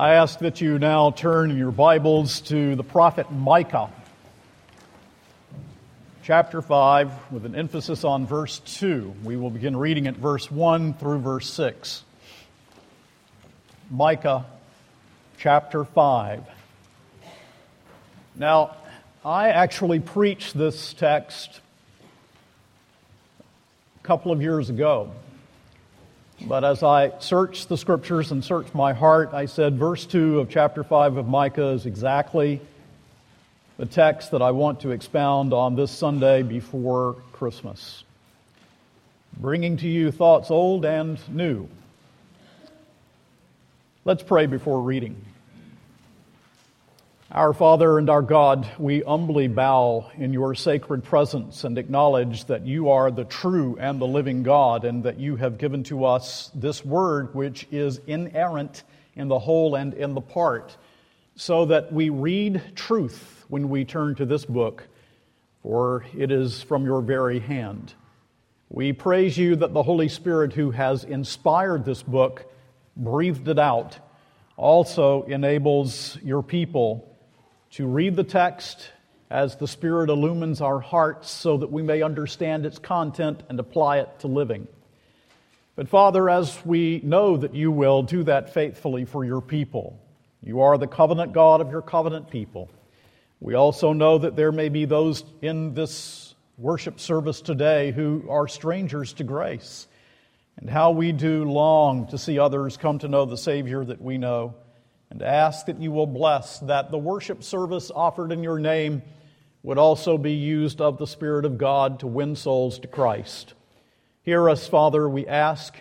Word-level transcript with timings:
I 0.00 0.14
ask 0.14 0.38
that 0.38 0.62
you 0.62 0.78
now 0.78 1.10
turn 1.10 1.58
your 1.58 1.70
Bibles 1.70 2.40
to 2.48 2.74
the 2.74 2.82
prophet 2.82 3.30
Micah, 3.30 3.90
chapter 6.22 6.62
5, 6.62 7.30
with 7.30 7.44
an 7.44 7.54
emphasis 7.54 8.02
on 8.02 8.24
verse 8.26 8.60
2. 8.60 9.14
We 9.22 9.36
will 9.36 9.50
begin 9.50 9.76
reading 9.76 10.06
at 10.06 10.16
verse 10.16 10.50
1 10.50 10.94
through 10.94 11.18
verse 11.18 11.50
6. 11.50 12.02
Micah, 13.90 14.46
chapter 15.36 15.84
5. 15.84 16.44
Now, 18.36 18.76
I 19.22 19.50
actually 19.50 20.00
preached 20.00 20.56
this 20.56 20.94
text 20.94 21.60
a 24.02 24.06
couple 24.06 24.32
of 24.32 24.40
years 24.40 24.70
ago. 24.70 25.12
But 26.46 26.64
as 26.64 26.82
I 26.82 27.12
searched 27.18 27.68
the 27.68 27.76
scriptures 27.76 28.32
and 28.32 28.42
searched 28.42 28.74
my 28.74 28.94
heart, 28.94 29.34
I 29.34 29.44
said 29.44 29.76
verse 29.76 30.06
2 30.06 30.40
of 30.40 30.48
chapter 30.48 30.82
5 30.82 31.18
of 31.18 31.28
Micah 31.28 31.68
is 31.68 31.84
exactly 31.84 32.60
the 33.76 33.84
text 33.84 34.30
that 34.30 34.40
I 34.40 34.50
want 34.50 34.80
to 34.80 34.90
expound 34.90 35.52
on 35.52 35.76
this 35.76 35.90
Sunday 35.90 36.42
before 36.42 37.16
Christmas, 37.32 38.04
bringing 39.36 39.76
to 39.78 39.88
you 39.88 40.10
thoughts 40.10 40.50
old 40.50 40.86
and 40.86 41.18
new. 41.28 41.68
Let's 44.06 44.22
pray 44.22 44.46
before 44.46 44.80
reading. 44.80 45.22
Our 47.32 47.52
Father 47.52 47.96
and 47.98 48.10
our 48.10 48.22
God, 48.22 48.68
we 48.76 49.02
humbly 49.02 49.46
bow 49.46 50.10
in 50.16 50.32
your 50.32 50.56
sacred 50.56 51.04
presence 51.04 51.62
and 51.62 51.78
acknowledge 51.78 52.46
that 52.46 52.66
you 52.66 52.90
are 52.90 53.12
the 53.12 53.24
true 53.24 53.76
and 53.78 54.00
the 54.00 54.06
living 54.06 54.42
God, 54.42 54.84
and 54.84 55.04
that 55.04 55.20
you 55.20 55.36
have 55.36 55.56
given 55.56 55.84
to 55.84 56.06
us 56.06 56.50
this 56.56 56.84
word 56.84 57.32
which 57.32 57.68
is 57.70 58.00
inerrant 58.08 58.82
in 59.14 59.28
the 59.28 59.38
whole 59.38 59.76
and 59.76 59.94
in 59.94 60.14
the 60.14 60.20
part, 60.20 60.76
so 61.36 61.66
that 61.66 61.92
we 61.92 62.10
read 62.10 62.60
truth 62.74 63.44
when 63.46 63.68
we 63.68 63.84
turn 63.84 64.16
to 64.16 64.26
this 64.26 64.44
book, 64.44 64.88
for 65.62 66.04
it 66.18 66.32
is 66.32 66.64
from 66.64 66.84
your 66.84 67.00
very 67.00 67.38
hand. 67.38 67.94
We 68.70 68.92
praise 68.92 69.38
you 69.38 69.54
that 69.54 69.72
the 69.72 69.84
Holy 69.84 70.08
Spirit, 70.08 70.52
who 70.52 70.72
has 70.72 71.04
inspired 71.04 71.84
this 71.84 72.02
book, 72.02 72.52
breathed 72.96 73.46
it 73.46 73.60
out, 73.60 73.96
also 74.56 75.22
enables 75.22 76.18
your 76.24 76.42
people 76.42 77.06
to 77.70 77.86
read 77.86 78.16
the 78.16 78.24
text 78.24 78.90
as 79.30 79.56
the 79.56 79.68
Spirit 79.68 80.10
illumines 80.10 80.60
our 80.60 80.80
hearts 80.80 81.30
so 81.30 81.56
that 81.58 81.70
we 81.70 81.82
may 81.82 82.02
understand 82.02 82.66
its 82.66 82.78
content 82.78 83.42
and 83.48 83.60
apply 83.60 83.98
it 83.98 84.18
to 84.18 84.26
living. 84.26 84.66
But 85.76 85.88
Father, 85.88 86.28
as 86.28 86.58
we 86.66 87.00
know 87.04 87.36
that 87.36 87.54
you 87.54 87.70
will 87.70 88.02
do 88.02 88.24
that 88.24 88.52
faithfully 88.52 89.04
for 89.04 89.24
your 89.24 89.40
people, 89.40 89.98
you 90.42 90.62
are 90.62 90.76
the 90.78 90.88
covenant 90.88 91.32
God 91.32 91.60
of 91.60 91.70
your 91.70 91.82
covenant 91.82 92.28
people. 92.28 92.68
We 93.38 93.54
also 93.54 93.92
know 93.92 94.18
that 94.18 94.36
there 94.36 94.52
may 94.52 94.68
be 94.68 94.84
those 94.84 95.24
in 95.40 95.74
this 95.74 96.34
worship 96.58 96.98
service 96.98 97.40
today 97.40 97.92
who 97.92 98.24
are 98.28 98.48
strangers 98.48 99.12
to 99.14 99.24
grace, 99.24 99.86
and 100.56 100.68
how 100.68 100.90
we 100.90 101.12
do 101.12 101.44
long 101.44 102.08
to 102.08 102.18
see 102.18 102.38
others 102.38 102.76
come 102.76 102.98
to 102.98 103.08
know 103.08 103.24
the 103.24 103.38
Savior 103.38 103.84
that 103.84 104.02
we 104.02 104.18
know 104.18 104.54
and 105.10 105.22
ask 105.22 105.66
that 105.66 105.80
you 105.80 105.90
will 105.90 106.06
bless 106.06 106.60
that 106.60 106.90
the 106.90 106.98
worship 106.98 107.42
service 107.42 107.90
offered 107.94 108.32
in 108.32 108.42
your 108.42 108.58
name 108.58 109.02
would 109.62 109.78
also 109.78 110.16
be 110.16 110.32
used 110.32 110.80
of 110.80 110.98
the 110.98 111.06
Spirit 111.06 111.44
of 111.44 111.58
God 111.58 112.00
to 112.00 112.06
win 112.06 112.36
souls 112.36 112.78
to 112.78 112.88
Christ. 112.88 113.54
Hear 114.22 114.48
us, 114.48 114.66
Father, 114.66 115.08
we 115.08 115.26
ask 115.26 115.80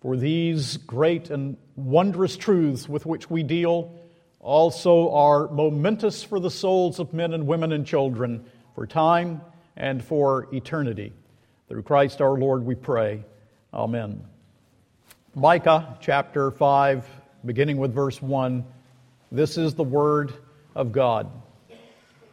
for 0.00 0.16
these 0.16 0.76
great 0.76 1.30
and 1.30 1.56
wondrous 1.76 2.36
truths 2.36 2.88
with 2.88 3.04
which 3.04 3.28
we 3.28 3.42
deal 3.42 3.94
also 4.40 5.10
are 5.12 5.48
momentous 5.48 6.22
for 6.22 6.38
the 6.38 6.50
souls 6.50 7.00
of 7.00 7.12
men 7.12 7.34
and 7.34 7.46
women 7.46 7.72
and 7.72 7.86
children 7.86 8.44
for 8.74 8.86
time 8.86 9.40
and 9.76 10.02
for 10.02 10.48
eternity. 10.54 11.12
Through 11.68 11.82
Christ 11.82 12.20
our 12.20 12.38
Lord 12.38 12.64
we 12.64 12.74
pray. 12.74 13.24
Amen. 13.74 14.24
Micah 15.34 15.98
chapter 16.00 16.50
5 16.50 17.17
beginning 17.44 17.78
with 17.78 17.94
verse 17.94 18.20
1. 18.20 18.64
This 19.30 19.58
is 19.58 19.74
the 19.74 19.84
word 19.84 20.32
of 20.74 20.92
God. 20.92 21.30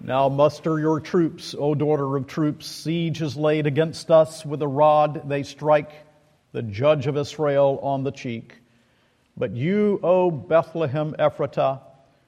Now 0.02 0.30
muster 0.30 0.80
your 0.80 1.00
troops, 1.00 1.56
O 1.58 1.76
daughter 1.76 2.16
of 2.16 2.28
troops. 2.28 2.68
Siege 2.68 3.22
is 3.22 3.38
laid 3.38 3.68
against 3.68 4.12
us. 4.12 4.46
With 4.46 4.62
a 4.62 4.68
rod 4.68 5.30
they 5.30 5.44
strike 5.44 5.92
the 6.52 6.62
judge 6.62 7.08
of 7.08 7.18
Israel 7.18 7.80
on 7.82 8.04
the 8.04 8.12
cheek. 8.12 8.56
But 9.38 9.52
you, 9.56 10.00
O 10.04 10.32
Bethlehem 10.32 11.16
Ephratah, 11.18 11.82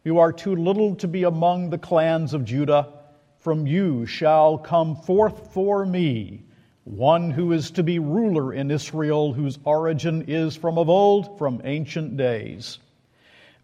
you 0.04 0.20
are 0.20 0.34
too 0.34 0.56
little 0.56 0.96
to 0.96 1.08
be 1.08 1.24
among 1.24 1.70
the 1.70 1.78
clans 1.78 2.34
of 2.34 2.46
Judah. 2.46 2.94
From 3.40 3.68
you 3.68 4.06
shall 4.06 4.58
come 4.58 4.96
forth 4.96 5.54
for 5.54 5.86
me 5.86 6.47
one 6.88 7.32
who 7.32 7.52
is 7.52 7.72
to 7.72 7.84
be 7.84 8.00
ruler 8.00 8.54
in 8.54 8.72
Israel, 8.72 9.34
whose 9.34 9.60
origin 9.66 10.24
is 10.30 10.56
from 10.56 10.78
of 10.78 10.88
old, 10.88 11.38
from 11.38 11.62
ancient 11.66 12.16
days. 12.16 12.80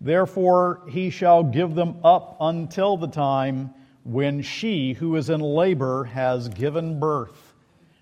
Therefore, 0.02 0.82
he 0.90 1.10
shall 1.10 1.44
give 1.44 1.74
them 1.74 1.96
up 2.04 2.36
until 2.42 2.98
the 2.98 3.08
time 3.08 3.74
when 4.04 4.42
she 4.42 4.92
who 4.92 5.16
is 5.16 5.30
in 5.30 5.40
labor 5.40 6.04
has 6.04 6.50
given 6.50 7.00
birth. 7.00 7.54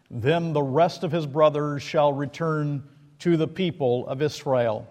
Then 0.09 0.53
the 0.53 0.63
rest 0.63 1.03
of 1.03 1.11
his 1.11 1.27
brothers 1.27 1.83
shall 1.83 2.11
return 2.11 2.83
to 3.19 3.37
the 3.37 3.47
people 3.47 4.07
of 4.07 4.23
Israel. 4.23 4.87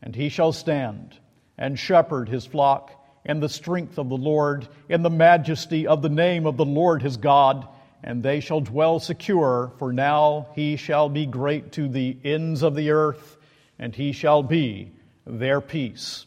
And 0.00 0.16
he 0.16 0.30
shall 0.30 0.52
stand 0.52 1.18
and 1.58 1.78
shepherd 1.78 2.30
his 2.30 2.46
flock 2.46 2.92
in 3.26 3.40
the 3.40 3.48
strength 3.50 3.98
of 3.98 4.08
the 4.08 4.16
Lord, 4.16 4.66
in 4.88 5.02
the 5.02 5.10
majesty 5.10 5.86
of 5.86 6.00
the 6.00 6.08
name 6.08 6.46
of 6.46 6.56
the 6.56 6.64
Lord 6.64 7.02
his 7.02 7.18
God 7.18 7.68
and 8.02 8.22
they 8.22 8.40
shall 8.40 8.60
dwell 8.60 9.00
secure, 9.00 9.72
for 9.78 9.92
now 9.92 10.48
he 10.54 10.76
shall 10.76 11.08
be 11.08 11.26
great 11.26 11.72
to 11.72 11.88
the 11.88 12.16
ends 12.24 12.62
of 12.62 12.74
the 12.74 12.90
earth, 12.90 13.36
and 13.78 13.94
he 13.94 14.12
shall 14.12 14.42
be 14.42 14.92
their 15.26 15.60
peace. 15.60 16.26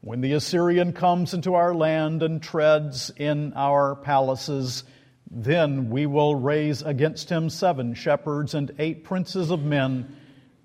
When 0.00 0.20
the 0.20 0.32
Assyrian 0.32 0.92
comes 0.92 1.32
into 1.32 1.54
our 1.54 1.74
land 1.74 2.22
and 2.22 2.42
treads 2.42 3.10
in 3.16 3.52
our 3.54 3.94
palaces, 3.94 4.84
then 5.30 5.90
we 5.90 6.06
will 6.06 6.34
raise 6.34 6.82
against 6.82 7.30
him 7.30 7.48
seven 7.48 7.94
shepherds 7.94 8.54
and 8.54 8.70
eight 8.78 9.04
princes 9.04 9.50
of 9.50 9.64
men. 9.64 10.14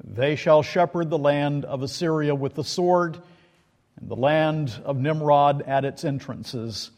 They 0.04 0.36
shall 0.36 0.62
shepherd 0.62 1.10
the 1.10 1.18
land 1.18 1.66
of 1.66 1.84
Assyria 1.84 2.36
with 2.36 2.56
the 2.56 2.64
sword, 2.64 3.18
and 4.00 4.10
the 4.10 4.16
land 4.16 4.82
of 4.86 4.98
Nimrod 4.98 5.62
at 5.64 5.86
its 5.86 6.04
entrances. 6.04 6.92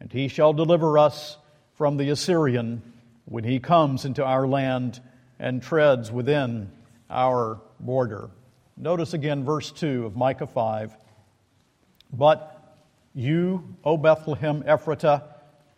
And 0.00 0.12
he 0.12 0.28
shall 0.28 0.52
deliver 0.52 0.98
us 0.98 1.36
from 1.76 1.98
the 1.98 2.08
Assyrian 2.08 2.82
when 3.26 3.44
he 3.44 3.60
comes 3.60 4.04
into 4.04 4.24
our 4.24 4.46
land 4.46 5.00
and 5.38 5.62
treads 5.62 6.10
within 6.10 6.70
our 7.10 7.60
border. 7.78 8.30
Notice 8.76 9.14
again 9.14 9.44
verse 9.44 9.70
2 9.72 10.06
of 10.06 10.16
Micah 10.16 10.46
5. 10.46 10.96
But 12.12 12.76
you, 13.14 13.76
O 13.84 13.96
Bethlehem 13.96 14.62
Ephratah, 14.62 15.22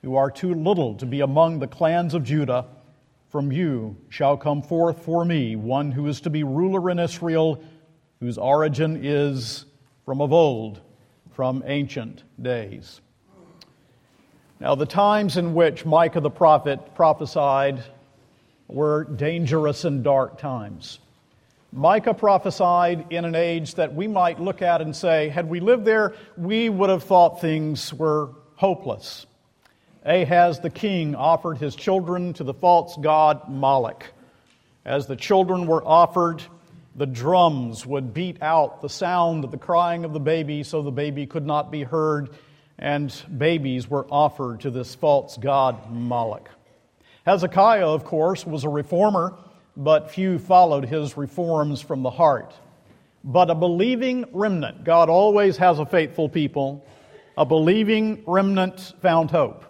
who 0.03 0.15
are 0.15 0.31
too 0.31 0.55
little 0.55 0.95
to 0.97 1.07
be 1.07 1.21
among 1.21 1.59
the 1.59 1.67
clans 1.67 2.15
of 2.15 2.23
Judah, 2.23 2.67
from 3.31 3.51
you 3.51 3.97
shall 4.09 4.37
come 4.37 4.63
forth 4.63 5.05
for 5.05 5.25
me 5.25 5.57
one 5.57 5.91
who 5.91 6.07
is 6.07 6.21
to 6.23 6.31
be 6.31 6.45
ruler 6.45 6.91
in 6.91 6.99
Israel, 6.99 7.63
whose 8.21 8.39
origin 8.39 9.01
is 9.05 9.65
from 10.05 10.21
of 10.21 10.33
old, 10.33 10.81
from 11.33 11.63
ancient 11.67 12.23
days. 12.41 13.01
Now, 14.61 14.75
the 14.75 14.87
times 14.87 15.37
in 15.37 15.55
which 15.55 15.87
Micah 15.87 16.21
the 16.21 16.31
prophet 16.31 16.95
prophesied 16.97 17.85
were 18.67 19.05
dangerous 19.05 19.85
and 19.85 20.03
dark 20.03 20.39
times. 20.39 20.99
Micah 21.73 22.15
prophesied 22.15 23.13
in 23.13 23.25
an 23.25 23.37
age 23.37 23.77
that 23.77 23.95
we 23.95 24.09
might 24.09 24.41
look 24.41 24.61
at 24.61 24.81
and 24.81 24.97
say, 24.97 25.29
had 25.29 25.49
we 25.49 25.61
lived 25.61 25.85
there, 25.85 26.15
we 26.37 26.69
would 26.69 26.91
have 26.91 27.05
thought 27.05 27.41
things 27.41 27.95
were 27.95 28.31
hopeless. 28.57 29.27
Ahaz 30.05 30.59
the 30.59 30.71
king 30.71 31.15
offered 31.15 31.59
his 31.59 31.77
children 31.77 32.33
to 32.33 32.43
the 32.43 32.55
false 32.55 32.97
god 33.01 33.49
Moloch. 33.49 34.07
As 34.85 35.07
the 35.07 35.17
children 35.17 35.69
were 35.69 35.87
offered, 35.87 36.43
the 36.97 37.07
drums 37.07 37.87
would 37.87 38.13
beat 38.13 38.43
out 38.43 38.83
the 38.83 38.89
sound 38.89 39.45
of 39.45 39.53
the 39.53 39.59
crying 39.59 40.05
of 40.05 40.13
the 40.13 40.21
baby 40.21 40.65
so 40.65 40.83
the 40.83 40.91
baby 40.91 41.27
could 41.27 41.47
not 41.47 41.71
be 41.71 41.85
heard 41.85 42.31
and 42.79 43.15
babies 43.37 43.89
were 43.89 44.07
offered 44.11 44.61
to 44.61 44.71
this 44.71 44.95
false 44.95 45.37
god 45.37 45.91
Moloch. 45.91 46.49
Hezekiah, 47.27 47.87
of 47.87 48.05
course, 48.05 48.47
was 48.47 48.65
a 48.65 48.69
reformer, 48.69 49.37
but 49.77 50.11
few 50.11 50.39
followed 50.39 50.85
his 50.85 51.17
reforms 51.17 51.81
from 51.81 52.03
the 52.03 52.11
heart. 52.11 52.55
But 53.25 53.51
a 53.51 53.55
believing 53.55 54.25
remnant, 54.33 54.85
God 54.85 55.09
always 55.09 55.57
has 55.57 55.79
a 55.79 55.87
faithful 55.87 56.29
people, 56.29 56.87
a 57.37 57.45
believing 57.45 58.23
remnant 58.27 58.95
found 59.03 59.31
hope. 59.31 59.65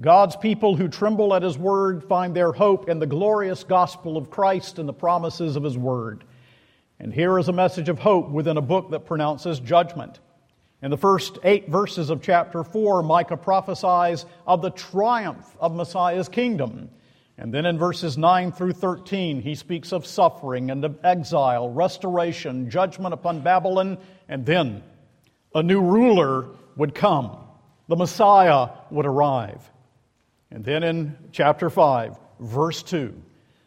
God's 0.00 0.34
people 0.36 0.76
who 0.76 0.88
tremble 0.88 1.34
at 1.34 1.42
His 1.42 1.58
word 1.58 2.04
find 2.04 2.34
their 2.34 2.52
hope 2.52 2.88
in 2.88 2.98
the 2.98 3.06
glorious 3.06 3.64
gospel 3.64 4.16
of 4.16 4.30
Christ 4.30 4.78
and 4.78 4.88
the 4.88 4.94
promises 4.94 5.56
of 5.56 5.62
His 5.62 5.76
word. 5.76 6.24
And 6.98 7.12
here 7.12 7.38
is 7.38 7.48
a 7.48 7.52
message 7.52 7.88
of 7.88 7.98
hope 7.98 8.30
within 8.30 8.56
a 8.56 8.62
book 8.62 8.90
that 8.90 9.04
pronounces 9.04 9.60
judgment. 9.60 10.20
In 10.82 10.90
the 10.90 10.96
first 10.96 11.38
eight 11.44 11.68
verses 11.68 12.08
of 12.08 12.22
chapter 12.22 12.64
4, 12.64 13.02
Micah 13.02 13.36
prophesies 13.36 14.24
of 14.46 14.62
the 14.62 14.70
triumph 14.70 15.46
of 15.60 15.74
Messiah's 15.74 16.28
kingdom. 16.28 16.88
And 17.36 17.52
then 17.52 17.66
in 17.66 17.78
verses 17.78 18.16
9 18.16 18.52
through 18.52 18.72
13, 18.72 19.42
he 19.42 19.54
speaks 19.54 19.92
of 19.92 20.06
suffering 20.06 20.70
and 20.70 20.84
of 20.84 20.98
exile, 21.04 21.68
restoration, 21.68 22.70
judgment 22.70 23.12
upon 23.12 23.42
Babylon, 23.42 23.98
and 24.28 24.46
then 24.46 24.82
a 25.54 25.62
new 25.62 25.80
ruler 25.80 26.48
would 26.76 26.94
come. 26.94 27.36
The 27.88 27.96
Messiah 27.96 28.70
would 28.90 29.06
arrive. 29.06 29.70
And 30.50 30.64
then 30.64 30.82
in 30.82 31.16
chapter 31.32 31.68
5, 31.68 32.16
verse 32.40 32.82
2, 32.82 33.14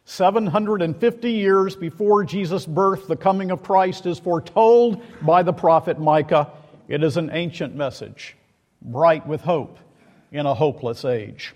750 0.04 1.30
years 1.30 1.76
before 1.76 2.24
Jesus' 2.24 2.66
birth, 2.66 3.06
the 3.06 3.16
coming 3.16 3.50
of 3.50 3.62
Christ 3.62 4.04
is 4.06 4.18
foretold 4.18 5.02
by 5.22 5.42
the 5.42 5.52
prophet 5.52 5.98
Micah. 5.98 6.50
It 6.86 7.02
is 7.02 7.16
an 7.16 7.30
ancient 7.32 7.74
message, 7.74 8.36
bright 8.82 9.26
with 9.26 9.40
hope 9.40 9.78
in 10.30 10.44
a 10.44 10.54
hopeless 10.54 11.04
age. 11.04 11.54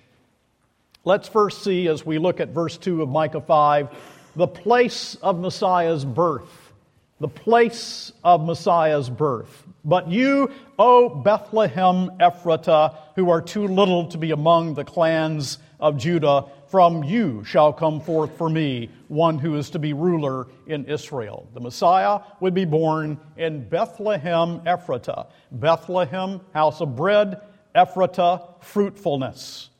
Let's 1.05 1.29
first 1.29 1.63
see, 1.63 1.87
as 1.89 2.07
we 2.07 2.19
look 2.19 2.41
at 2.41 2.49
verse 2.49 2.79
2 2.79 3.03
of 3.03 3.11
Micah 3.11 3.43
5, 3.43 3.89
the 4.37 4.47
place 4.47 5.17
of 5.17 5.39
Messiah's 5.39 6.05
birth. 6.05 6.73
The 7.21 7.29
place 7.29 8.13
of 8.23 8.47
Messiah's 8.47 9.11
birth. 9.11 9.65
But 9.85 10.09
you, 10.09 10.51
O 10.79 11.09
Bethlehem 11.09 12.11
Ephratah, 12.21 12.97
who 13.17 13.29
are 13.31 13.43
too 13.43 13.67
little 13.67 14.07
to 14.09 14.19
be 14.19 14.31
among 14.31 14.75
the 14.75 14.85
clans 14.85 15.59
of 15.81 15.99
Judah, 15.99 16.45
from 16.71 17.03
you 17.03 17.43
shall 17.45 17.73
come 17.73 18.01
forth 18.01 18.37
for 18.37 18.49
me 18.49 18.91
one 19.09 19.39
who 19.39 19.57
is 19.57 19.71
to 19.71 19.79
be 19.79 19.93
ruler 19.93 20.47
in 20.67 20.85
Israel. 20.85 21.49
The 21.55 21.61
Messiah 21.61 22.21
would 22.41 22.55
be 22.55 22.65
born 22.65 23.19
in 23.37 23.69
Bethlehem 23.69 24.61
Ephratah. 24.61 25.29
Bethlehem, 25.51 26.41
house 26.53 26.81
of 26.81 26.95
bread, 26.95 27.41
Ephratah, 27.75 28.63
fruitfulness. 28.63 29.71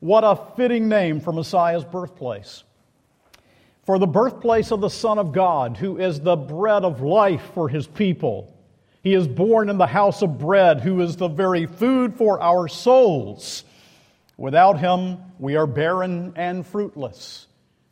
What 0.00 0.24
a 0.24 0.38
fitting 0.56 0.88
name 0.88 1.20
for 1.20 1.32
Messiah's 1.32 1.84
birthplace. 1.84 2.64
For 3.84 3.98
the 3.98 4.06
birthplace 4.06 4.72
of 4.72 4.80
the 4.80 4.90
Son 4.90 5.18
of 5.18 5.32
God, 5.32 5.76
who 5.76 5.98
is 5.98 6.20
the 6.20 6.36
bread 6.36 6.84
of 6.84 7.00
life 7.02 7.50
for 7.54 7.68
his 7.68 7.86
people. 7.86 8.54
He 9.02 9.14
is 9.14 9.28
born 9.28 9.68
in 9.68 9.76
the 9.76 9.86
house 9.86 10.22
of 10.22 10.38
bread, 10.38 10.80
who 10.80 11.00
is 11.02 11.16
the 11.16 11.28
very 11.28 11.66
food 11.66 12.14
for 12.14 12.40
our 12.40 12.66
souls. 12.66 13.64
Without 14.36 14.80
him, 14.80 15.18
we 15.38 15.56
are 15.56 15.66
barren 15.66 16.32
and 16.36 16.66
fruitless. 16.66 17.46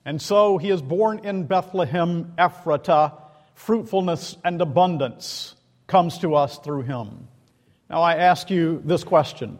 And 0.05 0.21
so 0.21 0.59
he 0.59 0.71
is 0.71 0.83
born 0.83 1.21
in 1.25 1.45
Bethlehem, 1.45 2.33
Ephratah. 2.37 3.19
Fruitfulness 3.55 4.37
and 4.45 4.61
abundance 4.61 5.55
comes 5.87 6.19
to 6.19 6.35
us 6.35 6.59
through 6.59 6.83
him. 6.83 7.29
Now 7.89 8.03
I 8.03 8.17
ask 8.17 8.51
you 8.51 8.83
this 8.85 9.05
question. 9.05 9.59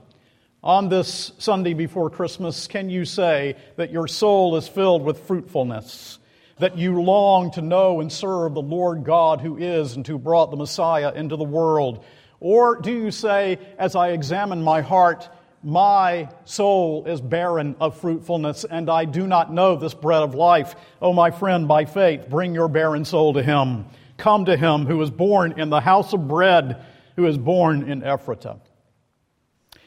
On 0.65 0.89
this 0.89 1.33
Sunday 1.39 1.75
before 1.75 2.09
Christmas, 2.09 2.67
can 2.67 2.89
you 2.89 3.05
say 3.05 3.57
that 3.77 3.93
your 3.93 4.09
soul 4.09 4.57
is 4.57 4.67
filled 4.67 5.03
with 5.03 5.27
fruitfulness? 5.27 6.19
That 6.59 6.79
you 6.79 7.03
long 7.03 7.51
to 7.53 7.63
know 7.63 8.01
and 8.01 8.11
serve 8.11 8.55
the 8.55 8.63
Lord 8.63 9.05
God 9.05 9.41
who 9.41 9.57
is 9.57 9.97
and 9.97 10.07
who 10.07 10.19
brought 10.19 10.51
the 10.51 10.57
Messiah 10.57 11.13
into 11.13 11.37
the 11.37 11.45
world? 11.45 12.05
Or 12.41 12.81
do 12.81 12.93
you 12.93 13.11
say, 13.11 13.59
as 13.79 13.95
I 13.95 14.11
examine 14.11 14.63
my 14.63 14.81
heart, 14.81 15.29
my 15.63 16.29
soul 16.45 17.05
is 17.07 17.21
barren 17.21 17.77
of 17.81 18.01
fruitfulness, 18.01 18.65
and 18.65 18.91
I 18.91 19.05
do 19.05 19.27
not 19.27 19.53
know 19.53 19.77
this 19.77 19.95
bread 19.95 20.23
of 20.23 20.35
life. 20.35 20.75
Oh, 21.01 21.13
my 21.13 21.31
friend, 21.31 21.69
by 21.69 21.85
faith, 21.85 22.29
bring 22.29 22.55
your 22.55 22.69
barren 22.69 23.05
soul 23.05 23.35
to 23.35 23.43
him. 23.43 23.87
Come 24.17 24.45
to 24.47 24.57
him 24.57 24.87
who 24.87 24.99
was 24.99 25.11
born 25.11 25.59
in 25.61 25.71
the 25.71 25.81
house 25.81 26.13
of 26.13 26.29
bread, 26.29 26.85
who 27.17 27.27
is 27.27 27.39
born 27.39 27.91
in 27.91 28.03
Ephratah. 28.03 28.61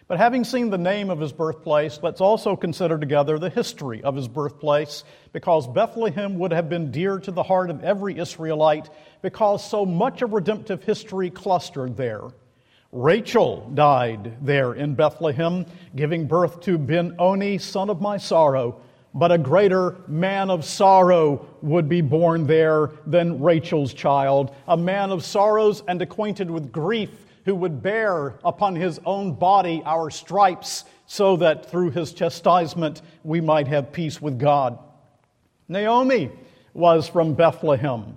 But 0.08 0.20
having 0.20 0.44
seen 0.44 0.70
the 0.70 0.78
name 0.78 1.10
of 1.10 1.20
his 1.20 1.34
birthplace, 1.34 2.00
let's 2.04 2.22
also 2.22 2.56
consider 2.56 3.00
together 3.00 3.40
the 3.40 3.50
history 3.50 4.04
of 4.04 4.16
his 4.16 4.28
birthplace, 4.28 5.04
because 5.34 5.68
Bethlehem 5.68 6.38
would 6.38 6.54
have 6.54 6.70
been 6.70 6.92
dear 6.92 7.18
to 7.20 7.32
the 7.32 7.42
heart 7.42 7.72
of 7.72 7.84
every 7.84 8.20
Israelite, 8.20 8.90
because 9.24 9.68
so 9.68 9.84
much 9.84 10.22
of 10.22 10.34
redemptive 10.34 10.84
history 10.84 11.32
clustered 11.32 11.98
there. 11.98 12.22
Rachel 12.96 13.70
died 13.74 14.38
there 14.42 14.74
in 14.74 14.96
Bethlehem, 14.96 15.66
giving 15.98 16.28
birth 16.28 16.62
to 16.62 16.78
Ben-Oni, 16.78 17.58
son 17.58 17.90
of 17.90 18.00
my 18.00 18.16
sorrow. 18.16 18.80
But 19.14 19.34
a 19.34 19.38
greater 19.38 19.98
man 20.08 20.50
of 20.50 20.64
sorrow 20.64 21.46
would 21.62 21.90
be 21.90 22.00
born 22.00 22.48
there 22.48 22.92
than 23.06 23.42
Rachel's 23.42 23.94
child, 23.94 24.56
a 24.66 24.78
man 24.78 25.12
of 25.12 25.26
sorrows 25.26 25.84
and 25.90 26.02
acquainted 26.02 26.50
with 26.50 26.72
grief, 26.72 27.10
who 27.44 27.54
would 27.56 27.84
bear 27.84 28.40
upon 28.46 28.78
his 28.78 29.02
own 29.06 29.34
body 29.34 29.84
our 29.86 30.10
stripes, 30.10 30.86
so 31.06 31.36
that 31.36 31.70
through 31.70 31.90
his 31.90 32.14
chastisement 32.14 33.02
we 33.26 33.42
might 33.42 33.68
have 33.68 33.92
peace 33.92 34.22
with 34.22 34.40
God. 34.40 34.80
Naomi 35.68 36.32
was 36.74 37.10
from 37.10 37.34
Bethlehem. 37.34 38.16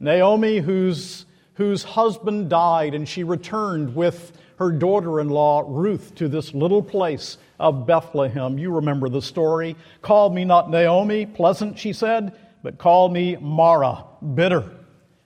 Naomi, 0.00 0.58
whose 0.58 1.25
whose 1.56 1.82
husband 1.82 2.48
died, 2.48 2.94
and 2.94 3.08
she 3.08 3.24
returned 3.24 3.94
with 3.94 4.32
her 4.58 4.70
daughter 4.70 5.20
in 5.20 5.28
law, 5.28 5.64
Ruth, 5.66 6.14
to 6.16 6.28
this 6.28 6.54
little 6.54 6.82
place 6.82 7.38
of 7.58 7.86
Bethlehem. 7.86 8.58
You 8.58 8.72
remember 8.72 9.08
the 9.08 9.22
story. 9.22 9.76
Call 10.02 10.30
me 10.30 10.44
not 10.44 10.70
Naomi, 10.70 11.26
pleasant, 11.26 11.78
she 11.78 11.92
said, 11.92 12.38
but 12.62 12.78
call 12.78 13.08
me 13.08 13.36
Mara, 13.36 14.04
bitter. 14.34 14.70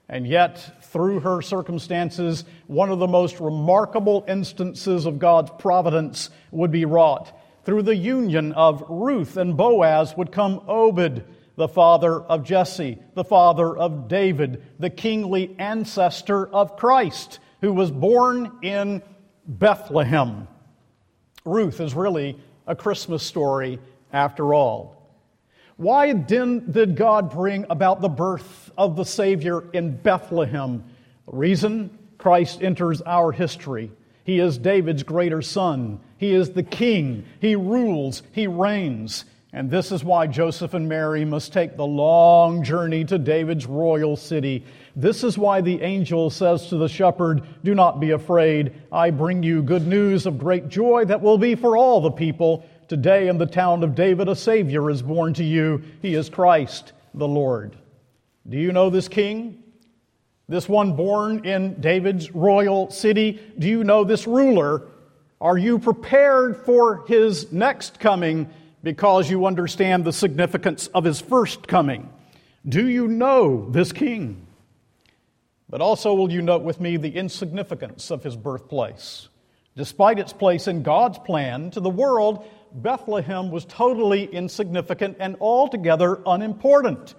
And 0.08 0.26
yet, 0.26 0.84
through 0.84 1.20
her 1.20 1.40
circumstances, 1.42 2.44
one 2.66 2.90
of 2.90 2.98
the 2.98 3.06
most 3.06 3.38
remarkable 3.38 4.24
instances 4.26 5.06
of 5.06 5.20
God's 5.20 5.52
providence 5.58 6.30
would 6.50 6.72
be 6.72 6.84
wrought. 6.84 7.36
Through 7.64 7.82
the 7.82 7.96
union 7.96 8.52
of 8.52 8.82
Ruth 8.88 9.36
and 9.36 9.56
Boaz 9.56 10.16
would 10.16 10.32
come 10.32 10.62
Obed 10.66 11.24
the 11.56 11.68
father 11.68 12.20
of 12.20 12.44
Jesse, 12.44 12.98
the 13.14 13.24
father 13.24 13.76
of 13.76 14.08
David, 14.08 14.62
the 14.78 14.90
kingly 14.90 15.54
ancestor 15.58 16.46
of 16.46 16.76
Christ, 16.76 17.38
who 17.60 17.72
was 17.72 17.90
born 17.90 18.58
in 18.62 19.02
Bethlehem. 19.46 20.48
Ruth 21.44 21.80
is 21.80 21.94
really 21.94 22.38
a 22.66 22.76
Christmas 22.76 23.22
story 23.22 23.78
after 24.12 24.54
all. 24.54 24.96
Why 25.76 26.12
did 26.12 26.96
God 26.96 27.30
bring 27.30 27.64
about 27.70 28.00
the 28.00 28.08
birth 28.08 28.70
of 28.76 28.96
the 28.96 29.04
Savior 29.04 29.70
in 29.72 29.96
Bethlehem? 29.96 30.84
The 31.26 31.36
reason 31.36 31.98
Christ 32.18 32.62
enters 32.62 33.00
our 33.00 33.32
history. 33.32 33.90
He 34.24 34.38
is 34.38 34.58
David's 34.58 35.02
greater 35.02 35.40
son. 35.40 36.00
He 36.18 36.34
is 36.34 36.50
the 36.50 36.62
king. 36.62 37.24
He 37.40 37.56
rules. 37.56 38.22
He 38.32 38.46
reigns. 38.46 39.24
And 39.52 39.68
this 39.68 39.90
is 39.90 40.04
why 40.04 40.28
Joseph 40.28 40.74
and 40.74 40.88
Mary 40.88 41.24
must 41.24 41.52
take 41.52 41.76
the 41.76 41.86
long 41.86 42.62
journey 42.62 43.04
to 43.06 43.18
David's 43.18 43.66
royal 43.66 44.16
city. 44.16 44.64
This 44.94 45.24
is 45.24 45.36
why 45.36 45.60
the 45.60 45.82
angel 45.82 46.30
says 46.30 46.68
to 46.68 46.76
the 46.76 46.88
shepherd, 46.88 47.42
Do 47.64 47.74
not 47.74 47.98
be 47.98 48.12
afraid. 48.12 48.74
I 48.92 49.10
bring 49.10 49.42
you 49.42 49.62
good 49.62 49.88
news 49.88 50.26
of 50.26 50.38
great 50.38 50.68
joy 50.68 51.04
that 51.06 51.20
will 51.20 51.38
be 51.38 51.56
for 51.56 51.76
all 51.76 52.00
the 52.00 52.12
people. 52.12 52.64
Today 52.86 53.26
in 53.26 53.38
the 53.38 53.46
town 53.46 53.82
of 53.82 53.96
David, 53.96 54.28
a 54.28 54.36
Savior 54.36 54.88
is 54.88 55.02
born 55.02 55.34
to 55.34 55.44
you. 55.44 55.82
He 56.00 56.14
is 56.14 56.28
Christ 56.28 56.92
the 57.14 57.28
Lord. 57.28 57.76
Do 58.48 58.56
you 58.56 58.72
know 58.72 58.88
this 58.88 59.08
king? 59.08 59.62
This 60.48 60.68
one 60.68 60.94
born 60.94 61.44
in 61.44 61.80
David's 61.80 62.32
royal 62.32 62.90
city? 62.90 63.40
Do 63.58 63.68
you 63.68 63.84
know 63.84 64.04
this 64.04 64.26
ruler? 64.26 64.82
Are 65.40 65.56
you 65.56 65.78
prepared 65.78 66.56
for 66.66 67.04
his 67.06 67.52
next 67.52 67.98
coming? 67.98 68.50
Because 68.82 69.30
you 69.30 69.46
understand 69.46 70.04
the 70.04 70.12
significance 70.12 70.86
of 70.88 71.04
his 71.04 71.20
first 71.20 71.68
coming. 71.68 72.10
Do 72.66 72.88
you 72.88 73.08
know 73.08 73.68
this 73.70 73.92
king? 73.92 74.46
But 75.68 75.80
also, 75.80 76.14
will 76.14 76.32
you 76.32 76.42
note 76.42 76.62
with 76.62 76.80
me 76.80 76.96
the 76.96 77.14
insignificance 77.14 78.10
of 78.10 78.24
his 78.24 78.36
birthplace? 78.36 79.28
Despite 79.76 80.18
its 80.18 80.32
place 80.32 80.66
in 80.66 80.82
God's 80.82 81.18
plan 81.18 81.70
to 81.70 81.80
the 81.80 81.90
world, 81.90 82.44
Bethlehem 82.72 83.50
was 83.50 83.64
totally 83.64 84.24
insignificant 84.24 85.18
and 85.20 85.36
altogether 85.40 86.20
unimportant. 86.26 87.14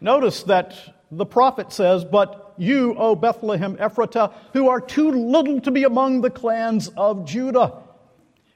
Notice 0.00 0.44
that 0.44 0.76
the 1.10 1.26
prophet 1.26 1.72
says, 1.72 2.04
But 2.04 2.54
you, 2.56 2.94
O 2.94 3.16
Bethlehem 3.16 3.76
Ephratah, 3.76 4.32
who 4.52 4.68
are 4.68 4.80
too 4.80 5.10
little 5.10 5.60
to 5.62 5.70
be 5.70 5.84
among 5.84 6.20
the 6.20 6.30
clans 6.30 6.88
of 6.96 7.24
Judah. 7.24 7.82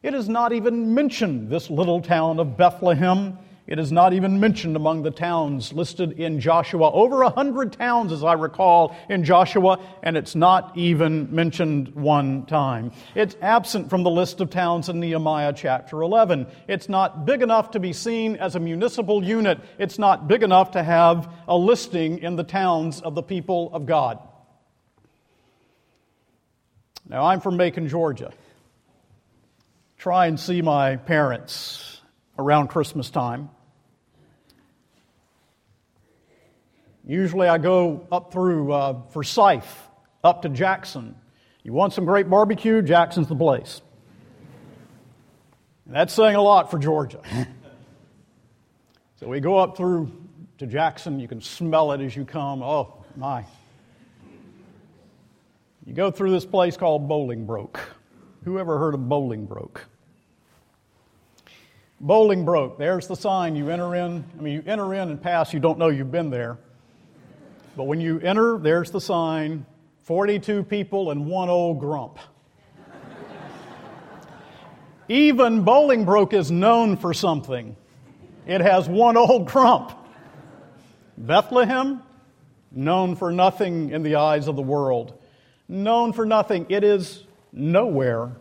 It 0.02 0.14
is 0.14 0.28
not 0.28 0.52
even 0.52 0.94
mentioned, 0.94 1.48
this 1.48 1.70
little 1.70 2.00
town 2.00 2.40
of 2.40 2.56
Bethlehem. 2.56 3.38
It 3.68 3.78
is 3.78 3.92
not 3.92 4.12
even 4.12 4.40
mentioned 4.40 4.74
among 4.74 5.04
the 5.04 5.12
towns 5.12 5.72
listed 5.72 6.18
in 6.18 6.40
Joshua. 6.40 6.90
Over 6.90 7.22
a 7.22 7.30
hundred 7.30 7.72
towns, 7.72 8.10
as 8.10 8.24
I 8.24 8.32
recall, 8.32 8.96
in 9.08 9.22
Joshua, 9.22 9.78
and 10.02 10.16
it's 10.16 10.34
not 10.34 10.76
even 10.76 11.32
mentioned 11.32 11.94
one 11.94 12.44
time. 12.46 12.90
It's 13.14 13.36
absent 13.40 13.88
from 13.88 14.02
the 14.02 14.10
list 14.10 14.40
of 14.40 14.50
towns 14.50 14.88
in 14.88 14.98
Nehemiah 14.98 15.52
chapter 15.52 16.02
11. 16.02 16.48
It's 16.66 16.88
not 16.88 17.24
big 17.24 17.40
enough 17.40 17.70
to 17.70 17.78
be 17.78 17.92
seen 17.92 18.34
as 18.34 18.56
a 18.56 18.60
municipal 18.60 19.22
unit. 19.22 19.60
It's 19.78 20.00
not 20.00 20.26
big 20.26 20.42
enough 20.42 20.72
to 20.72 20.82
have 20.82 21.32
a 21.46 21.56
listing 21.56 22.18
in 22.18 22.34
the 22.34 22.42
towns 22.42 23.00
of 23.00 23.14
the 23.14 23.22
people 23.22 23.70
of 23.72 23.86
God. 23.86 24.18
Now, 27.08 27.24
I'm 27.24 27.40
from 27.40 27.56
Macon, 27.56 27.88
Georgia. 27.88 28.32
Try 30.02 30.26
and 30.26 30.40
see 30.40 30.62
my 30.62 30.96
parents 30.96 32.00
around 32.36 32.70
Christmas 32.70 33.08
time. 33.08 33.50
Usually 37.06 37.46
I 37.46 37.58
go 37.58 38.08
up 38.10 38.32
through 38.32 38.72
uh, 38.72 39.02
Forsyth, 39.10 39.88
up 40.24 40.42
to 40.42 40.48
Jackson. 40.48 41.14
You 41.62 41.72
want 41.72 41.92
some 41.92 42.04
great 42.04 42.28
barbecue? 42.28 42.82
Jackson's 42.82 43.28
the 43.28 43.36
place. 43.36 43.80
And 45.86 45.94
that's 45.94 46.12
saying 46.12 46.34
a 46.34 46.42
lot 46.42 46.72
for 46.72 46.80
Georgia. 46.80 47.22
so 49.20 49.28
we 49.28 49.38
go 49.38 49.56
up 49.56 49.76
through 49.76 50.10
to 50.58 50.66
Jackson. 50.66 51.20
You 51.20 51.28
can 51.28 51.40
smell 51.40 51.92
it 51.92 52.00
as 52.00 52.16
you 52.16 52.24
come. 52.24 52.60
Oh, 52.64 53.04
my. 53.14 53.44
You 55.86 55.94
go 55.94 56.10
through 56.10 56.32
this 56.32 56.44
place 56.44 56.76
called 56.76 57.08
Bolingbroke. 57.08 57.78
Who 58.42 58.58
ever 58.58 58.80
heard 58.80 58.94
of 58.94 59.00
Bolingbroke? 59.02 59.82
Bolingbroke, 62.02 62.78
there's 62.78 63.06
the 63.06 63.14
sign. 63.14 63.54
You 63.54 63.70
enter 63.70 63.94
in. 63.94 64.24
I 64.38 64.42
mean, 64.42 64.54
you 64.54 64.62
enter 64.66 64.92
in 64.94 65.10
and 65.10 65.22
pass, 65.22 65.52
you 65.54 65.60
don't 65.60 65.78
know 65.78 65.88
you've 65.88 66.10
been 66.10 66.30
there. 66.30 66.58
But 67.76 67.84
when 67.84 68.00
you 68.00 68.18
enter, 68.20 68.58
there's 68.58 68.90
the 68.90 69.00
sign 69.00 69.64
42 70.04 70.64
people 70.64 71.10
and 71.10 71.26
one 71.26 71.48
old 71.48 71.78
grump. 71.78 72.18
Even 75.08 75.64
Bolingbroke 75.64 76.32
is 76.32 76.50
known 76.50 76.96
for 76.96 77.14
something. 77.14 77.76
It 78.46 78.60
has 78.60 78.88
one 78.88 79.16
old 79.16 79.46
grump. 79.46 79.92
Bethlehem, 81.16 82.02
known 82.70 83.16
for 83.16 83.30
nothing 83.30 83.90
in 83.90 84.02
the 84.02 84.16
eyes 84.16 84.48
of 84.48 84.56
the 84.56 84.62
world. 84.62 85.18
Known 85.68 86.12
for 86.12 86.26
nothing. 86.26 86.66
It 86.68 86.82
is 86.82 87.24
nowhere. 87.52 88.32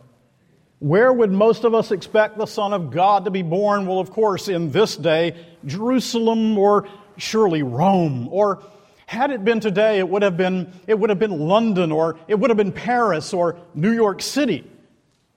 Where 0.82 1.12
would 1.12 1.30
most 1.30 1.62
of 1.62 1.74
us 1.74 1.92
expect 1.92 2.36
the 2.36 2.46
Son 2.46 2.72
of 2.72 2.90
God 2.90 3.26
to 3.26 3.30
be 3.30 3.42
born? 3.42 3.86
Well, 3.86 4.00
of 4.00 4.10
course, 4.10 4.48
in 4.48 4.72
this 4.72 4.96
day, 4.96 5.36
Jerusalem 5.64 6.58
or 6.58 6.88
surely 7.16 7.62
Rome 7.62 8.28
or 8.32 8.64
had 9.06 9.30
it 9.30 9.44
been 9.44 9.60
today, 9.60 10.00
it 10.00 10.08
would 10.08 10.22
have 10.22 10.36
been, 10.36 10.72
it 10.88 10.98
would 10.98 11.08
have 11.08 11.20
been 11.20 11.38
London 11.38 11.92
or 11.92 12.18
it 12.26 12.34
would 12.34 12.50
have 12.50 12.56
been 12.56 12.72
Paris 12.72 13.32
or 13.32 13.60
New 13.76 13.92
York 13.92 14.20
City. 14.20 14.68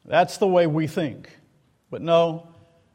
That's 0.04 0.38
the 0.38 0.48
way 0.48 0.66
we 0.66 0.88
think. 0.88 1.30
But 1.92 2.02
no, 2.02 2.48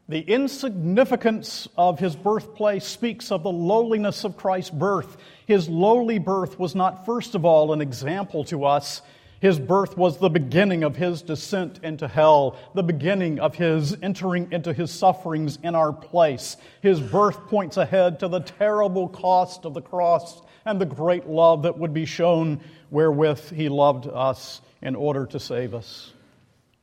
the 0.09 0.19
insignificance 0.19 1.69
of 1.77 1.99
his 1.99 2.17
birthplace 2.17 2.83
speaks 2.83 3.31
of 3.31 3.43
the 3.43 3.49
lowliness 3.49 4.25
of 4.25 4.35
Christ's 4.35 4.71
birth. 4.71 5.15
His 5.45 5.69
lowly 5.69 6.19
birth 6.19 6.59
was 6.59 6.75
not, 6.75 7.05
first 7.05 7.33
of 7.33 7.45
all, 7.45 7.71
an 7.71 7.79
example 7.79 8.43
to 8.45 8.65
us. 8.65 9.01
His 9.41 9.59
birth 9.59 9.97
was 9.97 10.19
the 10.19 10.29
beginning 10.29 10.83
of 10.83 10.95
his 10.95 11.23
descent 11.23 11.79
into 11.81 12.07
hell, 12.07 12.59
the 12.75 12.83
beginning 12.83 13.39
of 13.39 13.55
his 13.55 13.97
entering 14.03 14.51
into 14.51 14.71
his 14.71 14.91
sufferings 14.91 15.57
in 15.63 15.73
our 15.73 15.91
place. 15.91 16.57
His 16.81 17.01
birth 17.01 17.47
points 17.47 17.77
ahead 17.77 18.19
to 18.19 18.27
the 18.27 18.41
terrible 18.41 19.09
cost 19.09 19.65
of 19.65 19.73
the 19.73 19.81
cross 19.81 20.39
and 20.63 20.79
the 20.79 20.85
great 20.85 21.25
love 21.25 21.63
that 21.63 21.79
would 21.79 21.91
be 21.91 22.05
shown 22.05 22.61
wherewith 22.91 23.51
he 23.51 23.67
loved 23.67 24.05
us 24.05 24.61
in 24.79 24.95
order 24.95 25.25
to 25.25 25.39
save 25.39 25.73
us. 25.73 26.13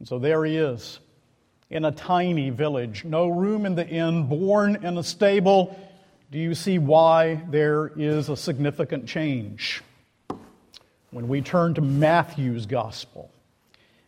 And 0.01 0.09
so 0.09 0.19
there 0.19 0.45
he 0.45 0.57
is 0.57 0.99
in 1.71 1.85
a 1.85 1.93
tiny 1.93 2.51
village, 2.51 3.05
no 3.05 3.29
room 3.29 3.67
in 3.67 3.77
the 3.77 3.87
inn, 3.87 4.27
born 4.27 4.85
in 4.85 4.99
a 4.99 5.05
stable. 5.05 5.79
Do 6.33 6.39
you 6.39 6.57
see 6.57 6.79
why 6.79 7.41
there 7.51 7.93
is 7.97 8.29
a 8.29 8.37
significant 8.37 9.07
change? 9.07 9.83
When 11.11 11.29
we 11.29 11.41
turn 11.41 11.75
to 11.75 11.81
Matthew's 11.81 12.67
gospel, 12.67 13.31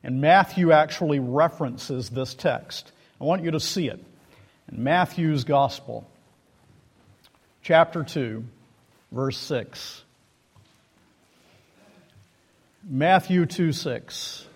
and 0.03 0.21
Matthew 0.21 0.73
actually 0.73 1.19
references 1.19 2.11
this 2.11 2.35
text, 2.35 2.93
I 3.21 3.25
want 3.25 3.43
you 3.43 3.53
to 3.53 3.61
see 3.61 3.89
it. 3.89 4.05
In 4.71 4.85
Matthew's 4.85 5.45
gospel, 5.45 6.09
chapter 7.63 8.05
2, 8.05 8.45
verse 9.13 9.39
6. 9.39 10.05
Matthew 12.89 13.47
2 13.47 13.73
6. 13.73 14.47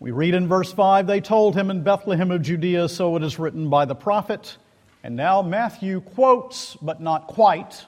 We 0.00 0.12
read 0.12 0.34
in 0.34 0.46
verse 0.46 0.72
5 0.72 1.06
they 1.06 1.20
told 1.20 1.56
him 1.56 1.70
in 1.70 1.82
Bethlehem 1.82 2.30
of 2.30 2.42
Judea, 2.42 2.88
so 2.88 3.16
it 3.16 3.24
is 3.24 3.38
written 3.38 3.68
by 3.70 3.84
the 3.84 3.96
prophet. 3.96 4.56
And 5.02 5.16
now 5.16 5.42
Matthew 5.42 6.00
quotes, 6.00 6.76
but 6.76 7.00
not 7.00 7.26
quite, 7.26 7.86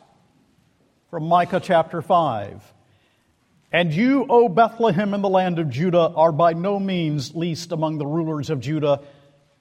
from 1.10 1.24
Micah 1.24 1.60
chapter 1.60 2.02
5. 2.02 2.60
And 3.72 3.92
you, 3.92 4.26
O 4.28 4.48
Bethlehem 4.48 5.14
in 5.14 5.22
the 5.22 5.28
land 5.28 5.58
of 5.60 5.70
Judah, 5.70 6.12
are 6.16 6.32
by 6.32 6.54
no 6.54 6.80
means 6.80 7.34
least 7.34 7.70
among 7.70 7.98
the 7.98 8.06
rulers 8.06 8.50
of 8.50 8.60
Judah, 8.60 9.00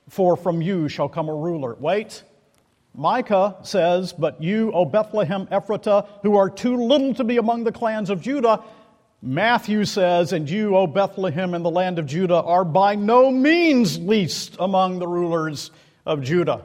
for 0.10 0.36
from 0.36 0.62
you 0.62 0.89
shall 0.89 1.10
come 1.10 1.30
a 1.30 1.36
ruler. 1.36 1.75
Wait. 1.75 2.24
Micah 2.96 3.58
says, 3.62 4.13
But 4.13 4.42
you, 4.42 4.72
O 4.72 4.86
Bethlehem 4.86 5.46
Ephratah, 5.48 6.08
who 6.24 6.38
are 6.38 6.50
too 6.50 6.75
little 6.75 7.13
to 7.16 7.24
be 7.24 7.38
among 7.38 7.63
the 7.63 7.72
clans 7.72 8.10
of 8.10 8.22
Judah, 8.22 8.63
Matthew 9.22 9.86
says, 9.86 10.34
And 10.34 10.50
you, 10.50 10.75
O 10.75 10.88
Bethlehem 10.88 11.54
in 11.54 11.62
the 11.62 11.70
land 11.70 12.00
of 12.00 12.08
Judah, 12.08 12.42
are 12.42 12.66
by 12.66 12.96
no 12.96 13.32
means 13.32 14.00
least 14.00 14.56
among 14.60 14.98
the 14.98 15.08
rulers 15.08 15.70
of 16.06 16.24
Judah. 16.24 16.63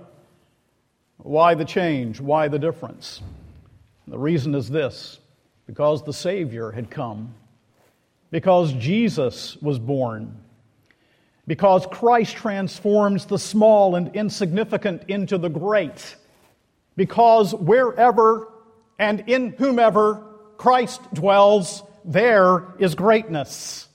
Why 1.19 1.55
the 1.55 1.65
change? 1.67 2.21
Why 2.21 2.49
the 2.49 2.59
difference? 2.59 3.21
The 4.07 4.19
reason 4.19 4.55
is 4.55 4.71
this 4.71 5.19
because 5.67 6.05
the 6.05 6.13
Savior 6.13 6.71
had 6.71 6.91
come, 6.91 7.35
because 8.31 8.73
Jesus 8.75 9.57
was 9.57 9.79
born 9.79 10.45
because 11.47 11.87
Christ 11.87 12.37
transforms 12.37 13.27
the 13.27 13.39
small 13.39 13.97
and 13.97 14.15
insignificant 14.17 15.05
into 15.09 15.39
the 15.39 15.49
great. 15.49 16.17
Because 16.97 17.55
wherever 17.55 18.49
and 18.99 19.25
in 19.29 19.53
whomever 19.53 20.23
Christ 20.57 21.03
dwells, 21.13 21.83
there 22.05 22.65
is 22.79 22.95
greatness. 22.95 23.89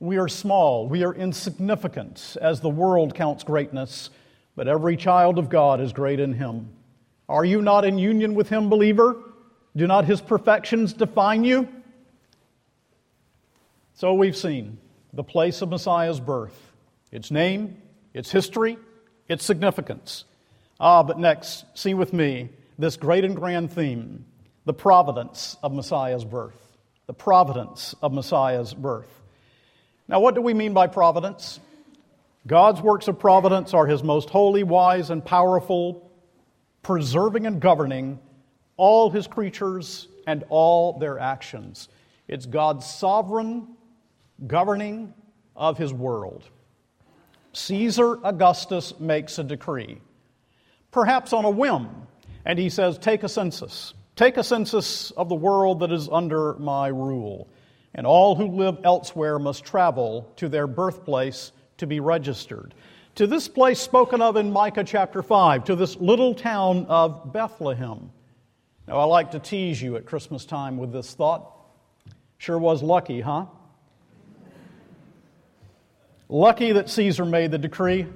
We 0.00 0.18
are 0.18 0.28
small, 0.28 0.88
we 0.88 1.02
are 1.02 1.14
insignificant 1.14 2.36
as 2.40 2.60
the 2.60 2.68
world 2.68 3.16
counts 3.16 3.42
greatness, 3.42 4.10
but 4.54 4.68
every 4.68 4.96
child 4.96 5.38
of 5.38 5.48
God 5.48 5.80
is 5.80 5.92
great 5.92 6.20
in 6.20 6.34
Him. 6.34 6.68
Are 7.28 7.44
you 7.44 7.60
not 7.60 7.84
in 7.84 7.98
union 7.98 8.34
with 8.34 8.48
Him, 8.48 8.68
believer? 8.68 9.16
Do 9.78 9.86
not 9.86 10.06
His 10.06 10.20
perfections 10.20 10.92
define 10.92 11.44
you? 11.44 11.68
So 13.94 14.12
we've 14.14 14.36
seen 14.36 14.78
the 15.12 15.22
place 15.22 15.62
of 15.62 15.68
Messiah's 15.68 16.18
birth 16.18 16.56
its 17.12 17.30
name, 17.30 17.80
its 18.12 18.30
history, 18.30 18.76
its 19.28 19.44
significance. 19.44 20.24
Ah, 20.80 21.04
but 21.04 21.18
next, 21.18 21.64
see 21.74 21.94
with 21.94 22.12
me 22.12 22.50
this 22.76 22.96
great 22.96 23.24
and 23.24 23.36
grand 23.36 23.72
theme 23.72 24.24
the 24.64 24.74
providence 24.74 25.56
of 25.62 25.72
Messiah's 25.72 26.24
birth. 26.24 26.60
The 27.06 27.14
providence 27.14 27.94
of 28.02 28.12
Messiah's 28.12 28.74
birth. 28.74 29.08
Now, 30.08 30.18
what 30.18 30.34
do 30.34 30.42
we 30.42 30.54
mean 30.54 30.74
by 30.74 30.88
providence? 30.88 31.60
God's 32.48 32.82
works 32.82 33.06
of 33.06 33.20
providence 33.20 33.74
are 33.74 33.86
His 33.86 34.02
most 34.02 34.28
holy, 34.28 34.64
wise, 34.64 35.08
and 35.10 35.24
powerful, 35.24 36.10
preserving 36.82 37.46
and 37.46 37.60
governing 37.60 38.18
all 38.78 39.10
His 39.10 39.26
creatures 39.26 40.08
and 40.26 40.44
all 40.48 40.98
their 40.98 41.18
actions. 41.18 41.90
It's 42.26 42.46
God's 42.46 42.86
sovereign 42.86 43.68
governing 44.46 45.12
of 45.54 45.76
His 45.76 45.92
world. 45.92 46.44
Caesar 47.52 48.18
Augustus 48.24 48.98
makes 49.00 49.38
a 49.38 49.44
decree, 49.44 50.00
perhaps 50.90 51.32
on 51.32 51.44
a 51.44 51.50
whim, 51.50 51.88
and 52.44 52.58
he 52.58 52.70
says, 52.70 52.98
Take 52.98 53.24
a 53.24 53.28
census. 53.28 53.94
Take 54.16 54.36
a 54.36 54.44
census 54.44 55.10
of 55.12 55.28
the 55.28 55.34
world 55.34 55.80
that 55.80 55.92
is 55.92 56.08
under 56.08 56.54
my 56.54 56.88
rule. 56.88 57.48
And 57.94 58.06
all 58.06 58.34
who 58.34 58.46
live 58.46 58.78
elsewhere 58.84 59.38
must 59.38 59.64
travel 59.64 60.32
to 60.36 60.48
their 60.48 60.66
birthplace 60.66 61.52
to 61.78 61.86
be 61.86 62.00
registered. 62.00 62.74
To 63.16 63.26
this 63.26 63.48
place 63.48 63.80
spoken 63.80 64.20
of 64.20 64.36
in 64.36 64.52
Micah 64.52 64.84
chapter 64.84 65.22
5, 65.22 65.64
to 65.64 65.76
this 65.76 65.96
little 65.96 66.34
town 66.34 66.86
of 66.86 67.32
Bethlehem. 67.32 68.10
Now, 68.88 69.00
I 69.00 69.04
like 69.04 69.32
to 69.32 69.38
tease 69.38 69.82
you 69.82 69.96
at 69.96 70.06
Christmas 70.06 70.46
time 70.46 70.78
with 70.78 70.92
this 70.92 71.12
thought. 71.12 71.52
Sure 72.38 72.58
was 72.58 72.82
lucky, 72.82 73.20
huh? 73.20 73.44
Lucky 76.30 76.72
that 76.72 76.88
Caesar 76.88 77.26
made 77.26 77.50
the 77.50 77.58
decree. 77.58 78.06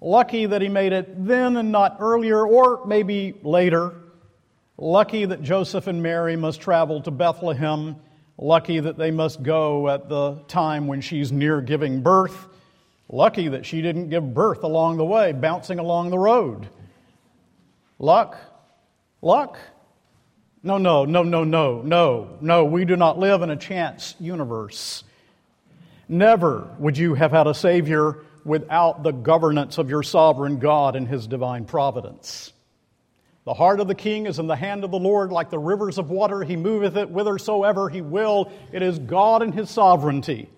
Lucky 0.00 0.46
that 0.46 0.62
he 0.62 0.70
made 0.70 0.94
it 0.94 1.26
then 1.26 1.58
and 1.58 1.70
not 1.70 1.98
earlier, 2.00 2.46
or 2.46 2.86
maybe 2.86 3.34
later. 3.42 3.92
Lucky 4.78 5.26
that 5.26 5.42
Joseph 5.42 5.86
and 5.86 6.02
Mary 6.02 6.34
must 6.34 6.62
travel 6.62 7.02
to 7.02 7.10
Bethlehem. 7.10 7.96
Lucky 8.38 8.80
that 8.80 8.96
they 8.96 9.10
must 9.10 9.42
go 9.42 9.90
at 9.90 10.08
the 10.08 10.36
time 10.48 10.86
when 10.86 11.02
she's 11.02 11.30
near 11.30 11.60
giving 11.60 12.00
birth. 12.00 12.48
Lucky 13.10 13.48
that 13.48 13.66
she 13.66 13.82
didn't 13.82 14.08
give 14.08 14.32
birth 14.32 14.62
along 14.62 14.96
the 14.96 15.04
way, 15.04 15.32
bouncing 15.32 15.78
along 15.78 16.08
the 16.08 16.18
road. 16.18 16.70
Luck? 17.98 18.38
Luck? 19.20 19.58
No, 20.64 20.78
no, 20.78 21.04
no, 21.04 21.22
no, 21.22 21.44
no, 21.44 21.82
no, 21.82 22.38
no. 22.40 22.64
We 22.64 22.86
do 22.86 22.96
not 22.96 23.18
live 23.18 23.42
in 23.42 23.50
a 23.50 23.56
chance 23.56 24.16
universe. 24.18 25.04
Never 26.08 26.74
would 26.78 26.96
you 26.96 27.12
have 27.14 27.32
had 27.32 27.46
a 27.46 27.52
Savior 27.52 28.24
without 28.46 29.02
the 29.02 29.12
governance 29.12 29.76
of 29.76 29.90
your 29.90 30.02
sovereign 30.02 30.58
God 30.58 30.96
and 30.96 31.06
His 31.06 31.26
divine 31.26 31.66
providence. 31.66 32.52
The 33.44 33.52
heart 33.52 33.78
of 33.78 33.88
the 33.88 33.94
king 33.94 34.24
is 34.24 34.38
in 34.38 34.46
the 34.46 34.56
hand 34.56 34.84
of 34.84 34.90
the 34.90 34.98
Lord, 34.98 35.30
like 35.30 35.50
the 35.50 35.58
rivers 35.58 35.98
of 35.98 36.08
water. 36.08 36.42
He 36.42 36.56
moveth 36.56 36.96
it 36.96 37.08
whithersoever 37.08 37.90
he 37.90 38.00
will. 38.00 38.50
It 38.72 38.80
is 38.80 38.98
God 38.98 39.42
in 39.42 39.52
his 39.52 39.68
sovereignty 39.68 40.48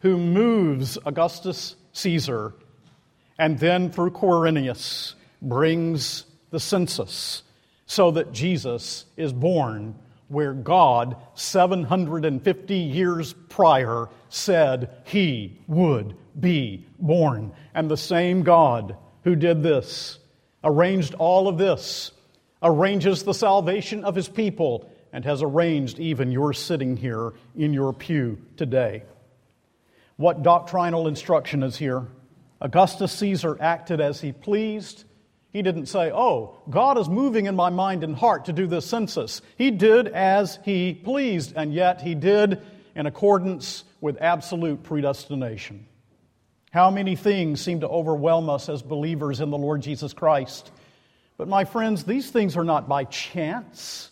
who 0.00 0.16
moves 0.16 0.96
Augustus 1.04 1.76
Caesar 1.92 2.54
and 3.38 3.58
then 3.58 3.90
through 3.90 4.12
Quirinius 4.12 5.14
brings 5.42 6.24
the 6.50 6.60
census 6.60 7.42
so 7.86 8.10
that 8.12 8.32
Jesus 8.32 9.04
is 9.16 9.32
born 9.32 9.94
where 10.28 10.54
God, 10.54 11.16
750 11.34 12.74
years 12.74 13.34
prior, 13.48 14.08
said 14.28 14.90
he 15.04 15.60
would 15.66 16.16
be 16.38 16.86
born. 16.98 17.52
And 17.74 17.90
the 17.90 17.96
same 17.96 18.42
God 18.42 18.96
who 19.22 19.36
did 19.36 19.62
this, 19.62 20.18
arranged 20.62 21.14
all 21.14 21.46
of 21.46 21.58
this, 21.58 22.10
arranges 22.62 23.22
the 23.22 23.34
salvation 23.34 24.04
of 24.04 24.14
his 24.14 24.28
people, 24.28 24.90
and 25.12 25.24
has 25.24 25.42
arranged 25.42 25.98
even 26.00 26.32
your 26.32 26.52
sitting 26.52 26.96
here 26.96 27.32
in 27.54 27.72
your 27.72 27.92
pew 27.92 28.38
today. 28.56 29.04
What 30.16 30.42
doctrinal 30.42 31.06
instruction 31.06 31.62
is 31.62 31.76
here? 31.76 32.08
Augustus 32.60 33.12
Caesar 33.12 33.56
acted 33.60 34.00
as 34.00 34.20
he 34.20 34.32
pleased. 34.32 35.04
He 35.54 35.62
didn't 35.62 35.86
say, 35.86 36.10
Oh, 36.12 36.58
God 36.68 36.98
is 36.98 37.08
moving 37.08 37.46
in 37.46 37.54
my 37.54 37.70
mind 37.70 38.02
and 38.02 38.16
heart 38.16 38.46
to 38.46 38.52
do 38.52 38.66
this 38.66 38.84
census. 38.84 39.40
He 39.56 39.70
did 39.70 40.08
as 40.08 40.58
he 40.64 40.92
pleased, 40.92 41.52
and 41.54 41.72
yet 41.72 42.02
he 42.02 42.16
did 42.16 42.60
in 42.96 43.06
accordance 43.06 43.84
with 44.00 44.20
absolute 44.20 44.82
predestination. 44.82 45.86
How 46.72 46.90
many 46.90 47.14
things 47.14 47.60
seem 47.60 47.80
to 47.80 47.88
overwhelm 47.88 48.50
us 48.50 48.68
as 48.68 48.82
believers 48.82 49.40
in 49.40 49.50
the 49.50 49.56
Lord 49.56 49.80
Jesus 49.80 50.12
Christ? 50.12 50.72
But, 51.36 51.46
my 51.46 51.64
friends, 51.64 52.02
these 52.02 52.32
things 52.32 52.56
are 52.56 52.64
not 52.64 52.88
by 52.88 53.04
chance. 53.04 54.10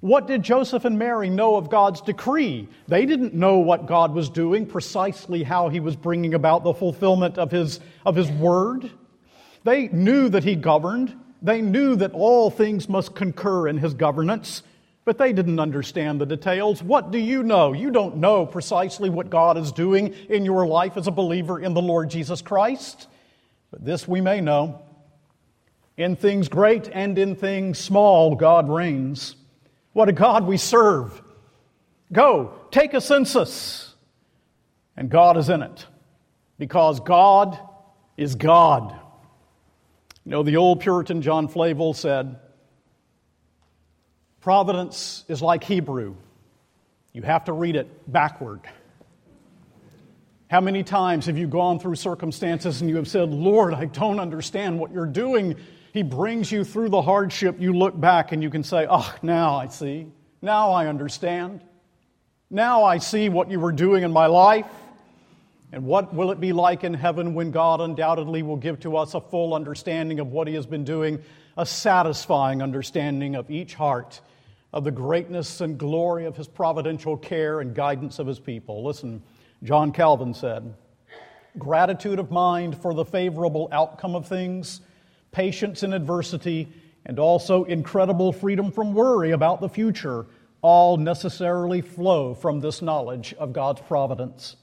What 0.00 0.26
did 0.26 0.42
Joseph 0.42 0.86
and 0.86 0.98
Mary 0.98 1.28
know 1.28 1.56
of 1.56 1.68
God's 1.68 2.00
decree? 2.00 2.68
They 2.86 3.04
didn't 3.04 3.34
know 3.34 3.58
what 3.58 3.84
God 3.84 4.14
was 4.14 4.30
doing, 4.30 4.64
precisely 4.64 5.42
how 5.42 5.68
he 5.68 5.80
was 5.80 5.94
bringing 5.94 6.32
about 6.32 6.64
the 6.64 6.72
fulfillment 6.72 7.36
of 7.36 7.50
his, 7.50 7.80
of 8.06 8.16
his 8.16 8.30
word. 8.30 8.90
They 9.68 9.88
knew 9.88 10.28
that 10.30 10.44
he 10.44 10.56
governed. 10.56 11.14
They 11.42 11.60
knew 11.60 11.96
that 11.96 12.12
all 12.12 12.50
things 12.50 12.88
must 12.88 13.14
concur 13.14 13.68
in 13.68 13.78
his 13.78 13.94
governance 13.94 14.62
but 15.08 15.16
they 15.16 15.32
didn't 15.32 15.58
understand 15.58 16.20
the 16.20 16.26
details. 16.26 16.82
What 16.82 17.10
do 17.10 17.16
you 17.18 17.42
know? 17.42 17.72
You 17.72 17.90
don't 17.90 18.18
know 18.18 18.44
precisely 18.44 19.08
what 19.08 19.30
God 19.30 19.56
is 19.56 19.72
doing 19.72 20.14
in 20.28 20.44
your 20.44 20.66
life 20.66 20.98
as 20.98 21.06
a 21.06 21.10
believer 21.10 21.58
in 21.58 21.72
the 21.72 21.80
Lord 21.80 22.10
Jesus 22.10 22.42
Christ. 22.42 23.08
But 23.70 23.86
this 23.86 24.06
we 24.06 24.20
may 24.20 24.42
know. 24.42 24.82
In 25.96 26.14
things 26.14 26.48
great 26.48 26.90
and 26.92 27.18
in 27.18 27.36
things 27.36 27.78
small, 27.78 28.34
God 28.34 28.68
reigns. 28.68 29.34
What 29.94 30.10
a 30.10 30.12
God 30.12 30.46
we 30.46 30.58
serve. 30.58 31.22
Go, 32.12 32.52
take 32.70 32.92
a 32.92 33.00
census. 33.00 33.94
And 34.94 35.08
God 35.08 35.38
is 35.38 35.48
in 35.48 35.62
it. 35.62 35.86
Because 36.58 37.00
God 37.00 37.58
is 38.18 38.34
God. 38.34 38.94
You 40.28 40.32
know, 40.32 40.42
the 40.42 40.58
old 40.58 40.80
Puritan 40.80 41.22
John 41.22 41.48
Flavel 41.48 41.94
said, 41.94 42.38
Providence 44.42 45.24
is 45.26 45.40
like 45.40 45.64
Hebrew. 45.64 46.16
You 47.14 47.22
have 47.22 47.46
to 47.46 47.54
read 47.54 47.76
it 47.76 47.88
backward. 48.12 48.60
How 50.50 50.60
many 50.60 50.82
times 50.82 51.24
have 51.24 51.38
you 51.38 51.46
gone 51.46 51.78
through 51.80 51.94
circumstances 51.94 52.82
and 52.82 52.90
you 52.90 52.96
have 52.96 53.08
said, 53.08 53.30
Lord, 53.30 53.72
I 53.72 53.86
don't 53.86 54.20
understand 54.20 54.78
what 54.78 54.92
you're 54.92 55.06
doing? 55.06 55.56
He 55.94 56.02
brings 56.02 56.52
you 56.52 56.62
through 56.62 56.90
the 56.90 57.00
hardship. 57.00 57.58
You 57.58 57.72
look 57.72 57.98
back 57.98 58.30
and 58.32 58.42
you 58.42 58.50
can 58.50 58.62
say, 58.62 58.86
Oh, 58.86 59.10
now 59.22 59.56
I 59.56 59.68
see. 59.68 60.08
Now 60.42 60.72
I 60.72 60.88
understand. 60.88 61.62
Now 62.50 62.84
I 62.84 62.98
see 62.98 63.30
what 63.30 63.50
you 63.50 63.60
were 63.60 63.72
doing 63.72 64.02
in 64.02 64.12
my 64.12 64.26
life. 64.26 64.66
And 65.72 65.84
what 65.84 66.14
will 66.14 66.30
it 66.30 66.40
be 66.40 66.52
like 66.52 66.84
in 66.84 66.94
heaven 66.94 67.34
when 67.34 67.50
God 67.50 67.80
undoubtedly 67.80 68.42
will 68.42 68.56
give 68.56 68.80
to 68.80 68.96
us 68.96 69.14
a 69.14 69.20
full 69.20 69.54
understanding 69.54 70.18
of 70.18 70.28
what 70.28 70.48
He 70.48 70.54
has 70.54 70.66
been 70.66 70.84
doing, 70.84 71.22
a 71.56 71.66
satisfying 71.66 72.62
understanding 72.62 73.34
of 73.34 73.50
each 73.50 73.74
heart 73.74 74.20
of 74.72 74.84
the 74.84 74.90
greatness 74.90 75.60
and 75.60 75.78
glory 75.78 76.26
of 76.26 76.36
his 76.36 76.48
providential 76.48 77.16
care 77.16 77.60
and 77.60 77.74
guidance 77.74 78.18
of 78.18 78.26
his 78.26 78.38
people. 78.38 78.84
Listen, 78.84 79.22
John 79.62 79.92
Calvin 79.92 80.34
said, 80.34 80.74
Gratitude 81.58 82.18
of 82.18 82.30
mind 82.30 82.80
for 82.80 82.94
the 82.94 83.04
favorable 83.04 83.68
outcome 83.72 84.14
of 84.14 84.28
things, 84.28 84.80
patience 85.32 85.82
in 85.82 85.92
adversity, 85.92 86.68
and 87.06 87.18
also 87.18 87.64
incredible 87.64 88.32
freedom 88.32 88.70
from 88.70 88.92
worry 88.92 89.30
about 89.30 89.60
the 89.60 89.68
future 89.68 90.26
all 90.60 90.96
necessarily 90.96 91.80
flow 91.80 92.34
from 92.34 92.60
this 92.60 92.82
knowledge 92.82 93.32
of 93.38 93.52
God's 93.52 93.80
providence. 93.82 94.56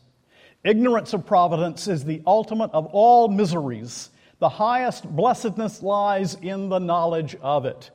Ignorance 0.65 1.13
of 1.13 1.27
providence 1.27 1.87
is 1.87 2.05
the 2.05 2.23
ultimate 2.25 2.71
of 2.71 2.87
all 2.87 3.27
miseries. 3.27 4.09
The 4.39 4.49
highest 4.49 5.07
blessedness 5.07 5.83
lies 5.83 6.33
in 6.41 6.69
the 6.69 6.79
knowledge 6.79 7.35
of 7.39 7.67
it. 7.67 7.91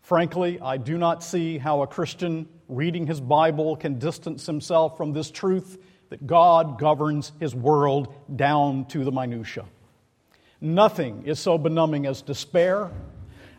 Frankly, 0.00 0.58
I 0.60 0.78
do 0.78 0.98
not 0.98 1.22
see 1.22 1.58
how 1.58 1.82
a 1.82 1.86
Christian 1.86 2.48
reading 2.66 3.06
his 3.06 3.20
Bible 3.20 3.76
can 3.76 4.00
distance 4.00 4.46
himself 4.46 4.96
from 4.96 5.12
this 5.12 5.30
truth 5.30 5.78
that 6.08 6.26
God 6.26 6.76
governs 6.76 7.30
his 7.38 7.54
world 7.54 8.12
down 8.34 8.86
to 8.86 9.04
the 9.04 9.12
minutiae. 9.12 9.66
Nothing 10.60 11.22
is 11.26 11.38
so 11.38 11.56
benumbing 11.56 12.06
as 12.06 12.20
despair. 12.20 12.90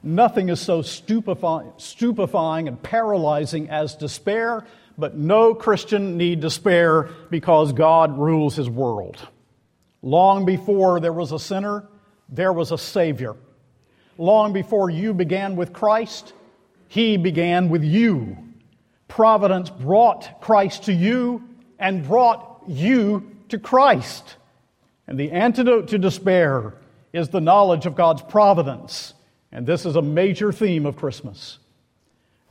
Nothing 0.03 0.49
is 0.49 0.59
so 0.59 0.81
stupefying, 0.81 1.71
stupefying 1.77 2.67
and 2.67 2.83
paralyzing 2.83 3.69
as 3.69 3.95
despair, 3.95 4.65
but 4.97 5.15
no 5.15 5.53
Christian 5.55 6.17
need 6.17 6.39
despair 6.39 7.09
because 7.29 7.73
God 7.73 8.17
rules 8.17 8.55
his 8.55 8.69
world. 8.69 9.17
Long 10.01 10.45
before 10.45 10.99
there 10.99 11.13
was 11.13 11.31
a 11.31 11.39
sinner, 11.39 11.87
there 12.29 12.53
was 12.53 12.71
a 12.71 12.77
Savior. 12.77 13.35
Long 14.17 14.53
before 14.53 14.89
you 14.89 15.13
began 15.13 15.55
with 15.55 15.73
Christ, 15.73 16.33
He 16.87 17.17
began 17.17 17.69
with 17.69 17.83
you. 17.83 18.37
Providence 19.07 19.69
brought 19.69 20.41
Christ 20.41 20.83
to 20.83 20.93
you 20.93 21.43
and 21.79 22.05
brought 22.05 22.63
you 22.67 23.31
to 23.49 23.57
Christ. 23.57 24.35
And 25.07 25.19
the 25.19 25.31
antidote 25.31 25.89
to 25.89 25.97
despair 25.97 26.75
is 27.11 27.29
the 27.29 27.41
knowledge 27.41 27.85
of 27.85 27.95
God's 27.95 28.21
providence. 28.21 29.13
And 29.51 29.65
this 29.65 29.85
is 29.85 29.95
a 29.95 30.01
major 30.01 30.51
theme 30.51 30.85
of 30.85 30.95
Christmas. 30.95 31.59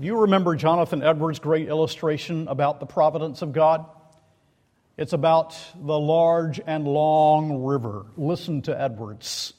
Do 0.03 0.09
you 0.09 0.23
remember 0.23 0.57
Jonathan 0.57 1.01
Edwards' 1.01 1.39
great 1.39 1.69
illustration 1.69 2.49
about 2.49 2.81
the 2.81 2.87
providence 2.87 3.41
of 3.41 3.53
God? 3.53 3.87
It's 4.97 5.13
about 5.13 5.57
the 5.77 5.97
large 5.97 6.61
and 6.67 6.89
long 6.89 7.63
river. 7.63 8.07
Listen 8.17 8.63
to 8.63 8.77
Edwards. 8.77 9.55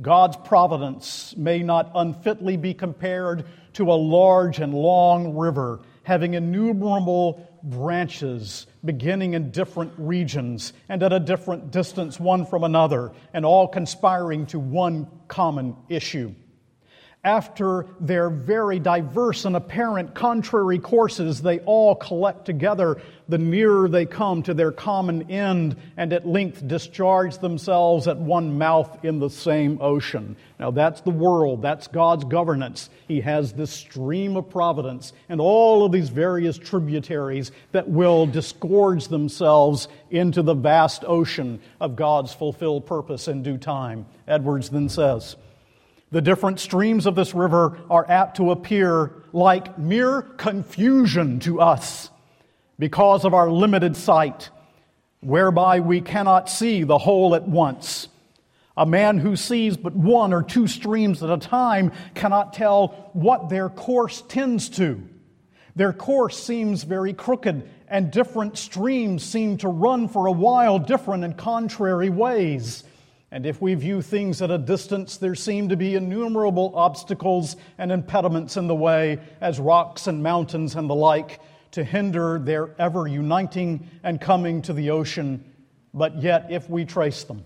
God's 0.00 0.36
providence 0.36 1.34
may 1.36 1.64
not 1.64 1.90
unfitly 1.96 2.56
be 2.56 2.72
compared 2.72 3.46
to 3.72 3.90
a 3.90 3.98
large 3.98 4.60
and 4.60 4.72
long 4.72 5.36
river 5.36 5.80
having 6.04 6.34
innumerable 6.34 7.44
branches 7.64 8.68
beginning 8.84 9.34
in 9.34 9.50
different 9.50 9.92
regions 9.98 10.72
and 10.88 11.02
at 11.02 11.12
a 11.12 11.18
different 11.18 11.72
distance 11.72 12.20
one 12.20 12.46
from 12.46 12.62
another, 12.62 13.10
and 13.34 13.44
all 13.44 13.66
conspiring 13.66 14.46
to 14.46 14.60
one 14.60 15.08
common 15.26 15.74
issue 15.88 16.32
after 17.28 17.84
their 18.00 18.30
very 18.30 18.78
diverse 18.78 19.44
and 19.44 19.54
apparent 19.54 20.14
contrary 20.14 20.78
courses, 20.78 21.42
they 21.42 21.58
all 21.60 21.94
collect 21.94 22.46
together 22.46 23.02
the 23.28 23.36
nearer 23.36 23.86
they 23.86 24.06
come 24.06 24.42
to 24.42 24.54
their 24.54 24.72
common 24.72 25.30
end 25.30 25.76
and 25.98 26.14
at 26.14 26.26
length 26.26 26.66
discharge 26.66 27.36
themselves 27.36 28.08
at 28.08 28.16
one 28.16 28.56
mouth 28.56 29.04
in 29.04 29.18
the 29.18 29.28
same 29.28 29.76
ocean. 29.82 30.36
Now, 30.58 30.70
that's 30.70 31.02
the 31.02 31.10
world, 31.10 31.60
that's 31.60 31.86
God's 31.86 32.24
governance. 32.24 32.88
He 33.06 33.20
has 33.20 33.52
this 33.52 33.70
stream 33.70 34.34
of 34.34 34.48
providence 34.48 35.12
and 35.28 35.38
all 35.38 35.84
of 35.84 35.92
these 35.92 36.08
various 36.08 36.56
tributaries 36.56 37.52
that 37.72 37.90
will 37.90 38.24
disgorge 38.26 39.08
themselves 39.08 39.88
into 40.10 40.40
the 40.40 40.54
vast 40.54 41.04
ocean 41.06 41.60
of 41.78 41.94
God's 41.94 42.32
fulfilled 42.32 42.86
purpose 42.86 43.28
in 43.28 43.42
due 43.42 43.58
time. 43.58 44.06
Edwards 44.26 44.70
then 44.70 44.88
says, 44.88 45.36
the 46.10 46.22
different 46.22 46.60
streams 46.60 47.06
of 47.06 47.14
this 47.14 47.34
river 47.34 47.78
are 47.90 48.08
apt 48.08 48.38
to 48.38 48.50
appear 48.50 49.12
like 49.32 49.78
mere 49.78 50.22
confusion 50.22 51.40
to 51.40 51.60
us 51.60 52.10
because 52.78 53.24
of 53.24 53.34
our 53.34 53.50
limited 53.50 53.96
sight, 53.96 54.50
whereby 55.20 55.80
we 55.80 56.00
cannot 56.00 56.48
see 56.48 56.82
the 56.84 56.98
whole 56.98 57.34
at 57.34 57.46
once. 57.46 58.08
A 58.76 58.86
man 58.86 59.18
who 59.18 59.34
sees 59.34 59.76
but 59.76 59.94
one 59.94 60.32
or 60.32 60.42
two 60.42 60.68
streams 60.68 61.22
at 61.22 61.30
a 61.30 61.36
time 61.36 61.92
cannot 62.14 62.52
tell 62.52 63.10
what 63.12 63.48
their 63.48 63.68
course 63.68 64.22
tends 64.28 64.68
to. 64.70 65.02
Their 65.74 65.92
course 65.92 66.42
seems 66.42 66.84
very 66.84 67.12
crooked 67.12 67.68
and 67.88 68.10
different 68.10 68.56
streams 68.56 69.24
seem 69.24 69.56
to 69.58 69.68
run 69.68 70.08
for 70.08 70.26
a 70.26 70.32
while 70.32 70.78
different 70.78 71.24
and 71.24 71.36
contrary 71.36 72.10
ways. 72.10 72.84
And 73.30 73.44
if 73.44 73.60
we 73.60 73.74
view 73.74 74.00
things 74.00 74.40
at 74.40 74.50
a 74.50 74.56
distance, 74.56 75.18
there 75.18 75.34
seem 75.34 75.68
to 75.68 75.76
be 75.76 75.94
innumerable 75.94 76.72
obstacles 76.74 77.56
and 77.76 77.92
impediments 77.92 78.56
in 78.56 78.68
the 78.68 78.74
way, 78.74 79.18
as 79.40 79.60
rocks 79.60 80.06
and 80.06 80.22
mountains 80.22 80.76
and 80.76 80.88
the 80.88 80.94
like, 80.94 81.40
to 81.72 81.84
hinder 81.84 82.38
their 82.38 82.74
ever 82.80 83.06
uniting 83.06 83.86
and 84.02 84.18
coming 84.18 84.62
to 84.62 84.72
the 84.72 84.90
ocean. 84.90 85.44
But 85.92 86.22
yet, 86.22 86.46
if 86.50 86.70
we 86.70 86.86
trace 86.86 87.24
them, 87.24 87.44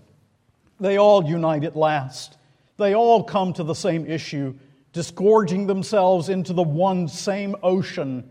they 0.79 0.97
all 0.97 1.25
unite 1.25 1.65
at 1.65 1.75
last. 1.75 2.37
They 2.77 2.95
all 2.95 3.23
come 3.23 3.51
to 3.53 3.63
the 3.63 3.75
same 3.75 4.05
issue, 4.05 4.55
disgorging 4.93 5.67
themselves 5.67 6.29
into 6.29 6.53
the 6.53 6.63
one 6.63 7.09
same 7.09 7.57
ocean. 7.61 8.29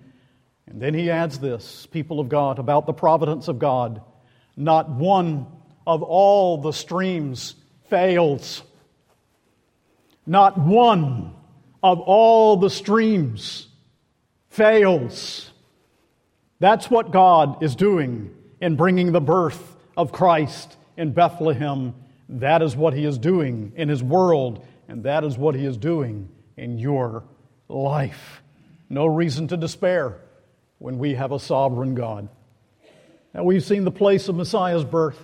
And 0.66 0.80
then 0.80 0.94
he 0.94 1.10
adds 1.10 1.38
this, 1.38 1.86
people 1.86 2.18
of 2.18 2.30
God, 2.30 2.58
about 2.58 2.86
the 2.86 2.94
providence 2.94 3.48
of 3.48 3.58
God. 3.58 4.00
Not 4.56 4.88
one 4.88 5.46
of 5.86 6.02
all 6.02 6.58
the 6.58 6.72
streams 6.72 7.54
fails. 7.88 8.62
Not 10.26 10.58
one 10.58 11.34
of 11.82 12.00
all 12.00 12.56
the 12.56 12.70
streams 12.70 13.68
fails. 14.50 15.50
That's 16.60 16.90
what 16.90 17.10
God 17.10 17.62
is 17.62 17.74
doing 17.74 18.34
in 18.60 18.76
bringing 18.76 19.12
the 19.12 19.20
birth 19.20 19.76
of 19.96 20.12
Christ 20.12 20.76
in 20.96 21.12
Bethlehem. 21.12 21.94
That 22.28 22.62
is 22.62 22.76
what 22.76 22.94
He 22.94 23.04
is 23.04 23.18
doing 23.18 23.72
in 23.74 23.88
His 23.88 24.02
world, 24.02 24.64
and 24.88 25.02
that 25.04 25.24
is 25.24 25.36
what 25.36 25.54
He 25.56 25.64
is 25.64 25.76
doing 25.76 26.28
in 26.56 26.78
your 26.78 27.24
life. 27.68 28.42
No 28.88 29.06
reason 29.06 29.48
to 29.48 29.56
despair 29.56 30.20
when 30.78 30.98
we 30.98 31.14
have 31.14 31.32
a 31.32 31.40
sovereign 31.40 31.94
God. 31.94 32.28
Now, 33.34 33.44
we've 33.44 33.64
seen 33.64 33.84
the 33.84 33.90
place 33.90 34.28
of 34.28 34.36
Messiah's 34.36 34.84
birth. 34.84 35.18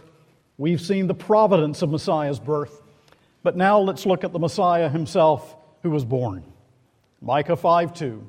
We've 0.59 0.81
seen 0.81 1.07
the 1.07 1.15
providence 1.15 1.83
of 1.83 1.91
Messiah's 1.91 2.41
birth. 2.41 2.83
But 3.45 3.57
now 3.57 3.79
let's 3.79 4.05
look 4.05 4.25
at 4.25 4.33
the 4.33 4.41
Messiah 4.41 4.89
himself 4.89 5.57
who 5.83 5.91
was 5.91 6.05
born. 6.05 6.45
Micah 7.23 7.57
5 7.57 7.95
2. 7.95 8.29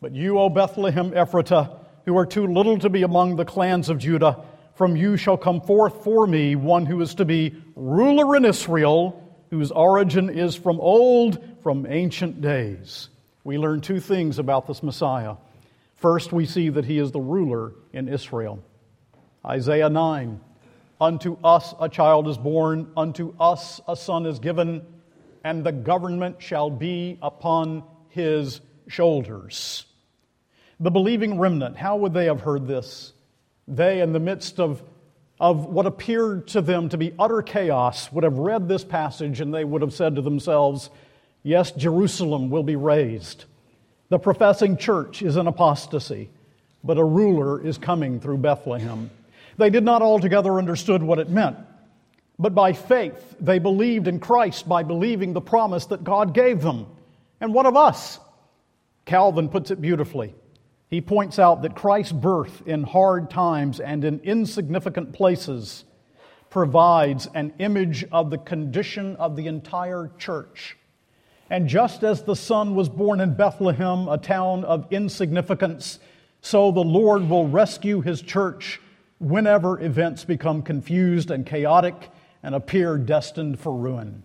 But 0.00 0.12
you, 0.12 0.38
O 0.38 0.48
Bethlehem 0.48 1.10
Ephratah, 1.10 1.78
who 2.04 2.16
are 2.16 2.26
too 2.26 2.46
little 2.46 2.78
to 2.78 2.88
be 2.88 3.02
among 3.02 3.36
the 3.36 3.44
clans 3.44 3.88
of 3.88 3.98
Judah, 3.98 4.44
from 4.76 4.96
you 4.96 5.16
shall 5.16 5.36
come 5.36 5.60
forth 5.60 6.04
for 6.04 6.26
me 6.26 6.54
one 6.54 6.86
who 6.86 7.00
is 7.00 7.16
to 7.16 7.24
be 7.24 7.54
ruler 7.74 8.36
in 8.36 8.44
Israel, 8.44 9.20
whose 9.50 9.72
origin 9.72 10.30
is 10.30 10.54
from 10.54 10.80
old, 10.80 11.42
from 11.62 11.86
ancient 11.88 12.40
days. 12.40 13.08
We 13.42 13.58
learn 13.58 13.80
two 13.80 14.00
things 14.00 14.38
about 14.38 14.66
this 14.66 14.82
Messiah. 14.82 15.36
First, 15.96 16.32
we 16.32 16.46
see 16.46 16.68
that 16.68 16.84
he 16.84 16.98
is 16.98 17.12
the 17.12 17.20
ruler 17.20 17.72
in 17.92 18.08
Israel. 18.08 18.62
Isaiah 19.44 19.90
9 19.90 20.40
Unto 21.00 21.36
us 21.42 21.74
a 21.80 21.88
child 21.88 22.28
is 22.28 22.38
born, 22.38 22.90
unto 22.96 23.34
us 23.40 23.80
a 23.88 23.96
son 23.96 24.26
is 24.26 24.38
given, 24.38 24.84
and 25.42 25.64
the 25.64 25.72
government 25.72 26.36
shall 26.40 26.70
be 26.70 27.18
upon 27.20 27.82
his 28.08 28.60
shoulders. 28.86 29.86
The 30.80 30.90
believing 30.90 31.38
remnant, 31.38 31.76
how 31.76 31.96
would 31.96 32.14
they 32.14 32.26
have 32.26 32.40
heard 32.40 32.66
this? 32.66 33.12
They, 33.66 34.00
in 34.00 34.12
the 34.12 34.20
midst 34.20 34.60
of, 34.60 34.82
of 35.40 35.66
what 35.66 35.86
appeared 35.86 36.46
to 36.48 36.60
them 36.60 36.88
to 36.90 36.96
be 36.96 37.12
utter 37.18 37.42
chaos, 37.42 38.12
would 38.12 38.24
have 38.24 38.38
read 38.38 38.68
this 38.68 38.84
passage 38.84 39.40
and 39.40 39.52
they 39.52 39.64
would 39.64 39.82
have 39.82 39.94
said 39.94 40.16
to 40.16 40.22
themselves, 40.22 40.90
Yes, 41.42 41.72
Jerusalem 41.72 42.50
will 42.50 42.62
be 42.62 42.76
razed. 42.76 43.44
The 44.08 44.18
professing 44.18 44.76
church 44.76 45.22
is 45.22 45.36
in 45.36 45.46
apostasy, 45.46 46.30
but 46.82 46.98
a 46.98 47.04
ruler 47.04 47.60
is 47.64 47.78
coming 47.78 48.20
through 48.20 48.38
Bethlehem. 48.38 49.10
They 49.56 49.70
did 49.70 49.84
not 49.84 50.02
altogether 50.02 50.58
understood 50.58 51.02
what 51.02 51.18
it 51.18 51.30
meant. 51.30 51.56
But 52.38 52.54
by 52.54 52.72
faith, 52.72 53.36
they 53.40 53.58
believed 53.58 54.08
in 54.08 54.18
Christ 54.18 54.68
by 54.68 54.82
believing 54.82 55.32
the 55.32 55.40
promise 55.40 55.86
that 55.86 56.02
God 56.02 56.34
gave 56.34 56.62
them. 56.62 56.86
And 57.40 57.54
what 57.54 57.66
of 57.66 57.76
us? 57.76 58.18
Calvin 59.04 59.48
puts 59.48 59.70
it 59.70 59.80
beautifully. 59.80 60.34
He 60.88 61.00
points 61.00 61.38
out 61.38 61.62
that 61.62 61.76
Christ's 61.76 62.12
birth 62.12 62.66
in 62.66 62.82
hard 62.82 63.30
times 63.30 63.80
and 63.80 64.04
in 64.04 64.20
insignificant 64.20 65.12
places 65.12 65.84
provides 66.50 67.28
an 67.34 67.52
image 67.58 68.04
of 68.12 68.30
the 68.30 68.38
condition 68.38 69.16
of 69.16 69.36
the 69.36 69.46
entire 69.46 70.10
church. 70.18 70.76
And 71.50 71.68
just 71.68 72.02
as 72.02 72.22
the 72.22 72.36
Son 72.36 72.74
was 72.74 72.88
born 72.88 73.20
in 73.20 73.34
Bethlehem, 73.34 74.08
a 74.08 74.18
town 74.18 74.64
of 74.64 74.86
insignificance, 74.92 75.98
so 76.40 76.70
the 76.70 76.80
Lord 76.80 77.28
will 77.28 77.48
rescue 77.48 78.00
his 78.00 78.22
church 78.22 78.80
whenever 79.18 79.80
events 79.80 80.24
become 80.24 80.62
confused 80.62 81.30
and 81.30 81.46
chaotic 81.46 82.10
and 82.42 82.54
appear 82.54 82.98
destined 82.98 83.58
for 83.58 83.74
ruin. 83.74 84.24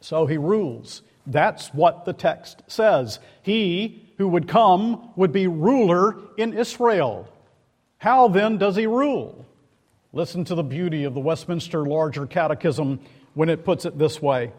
So 0.00 0.26
he 0.26 0.36
rules. 0.36 1.02
That's 1.26 1.74
what 1.74 2.04
the 2.04 2.12
text 2.12 2.62
says. 2.68 3.18
He 3.42 4.08
who 4.18 4.28
would 4.28 4.48
come 4.48 5.10
would 5.16 5.32
be 5.32 5.46
ruler 5.46 6.16
in 6.36 6.56
Israel. 6.56 7.28
How 7.98 8.28
then 8.28 8.58
does 8.58 8.76
he 8.76 8.86
rule? 8.86 9.44
Listen 10.12 10.44
to 10.44 10.54
the 10.54 10.62
beauty 10.62 11.04
of 11.04 11.14
the 11.14 11.20
Westminster 11.20 11.84
Larger 11.84 12.26
Catechism 12.26 13.00
when 13.34 13.48
it 13.48 13.64
puts 13.64 13.84
it 13.84 13.98
this 13.98 14.22
way 14.22 14.52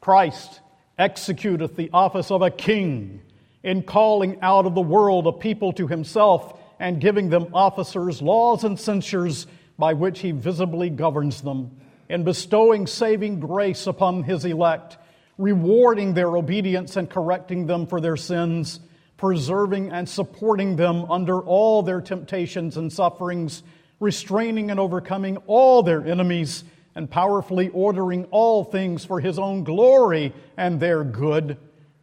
Christ 0.00 0.60
executeth 0.98 1.76
the 1.76 1.90
office 1.92 2.30
of 2.30 2.42
a 2.42 2.50
king 2.50 3.22
in 3.62 3.82
calling 3.82 4.40
out 4.42 4.66
of 4.66 4.74
the 4.74 4.80
world 4.80 5.26
a 5.26 5.32
people 5.32 5.72
to 5.72 5.86
himself 5.86 6.58
and 6.82 7.00
giving 7.00 7.30
them 7.30 7.46
officers, 7.54 8.20
laws, 8.20 8.64
and 8.64 8.78
censures 8.78 9.46
by 9.78 9.92
which 9.92 10.18
he 10.18 10.32
visibly 10.32 10.90
governs 10.90 11.40
them, 11.40 11.70
in 12.08 12.24
bestowing 12.24 12.88
saving 12.88 13.38
grace 13.38 13.86
upon 13.86 14.24
his 14.24 14.44
elect, 14.44 14.98
rewarding 15.38 16.12
their 16.12 16.36
obedience 16.36 16.96
and 16.96 17.08
correcting 17.08 17.66
them 17.66 17.86
for 17.86 18.00
their 18.00 18.16
sins, 18.16 18.80
preserving 19.16 19.92
and 19.92 20.08
supporting 20.08 20.74
them 20.74 21.08
under 21.08 21.40
all 21.42 21.84
their 21.84 22.00
temptations 22.00 22.76
and 22.76 22.92
sufferings, 22.92 23.62
restraining 24.00 24.68
and 24.68 24.80
overcoming 24.80 25.36
all 25.46 25.84
their 25.84 26.04
enemies, 26.04 26.64
and 26.96 27.08
powerfully 27.08 27.68
ordering 27.68 28.24
all 28.32 28.64
things 28.64 29.04
for 29.04 29.20
his 29.20 29.38
own 29.38 29.62
glory 29.62 30.34
and 30.56 30.80
their 30.80 31.04
good, 31.04 31.56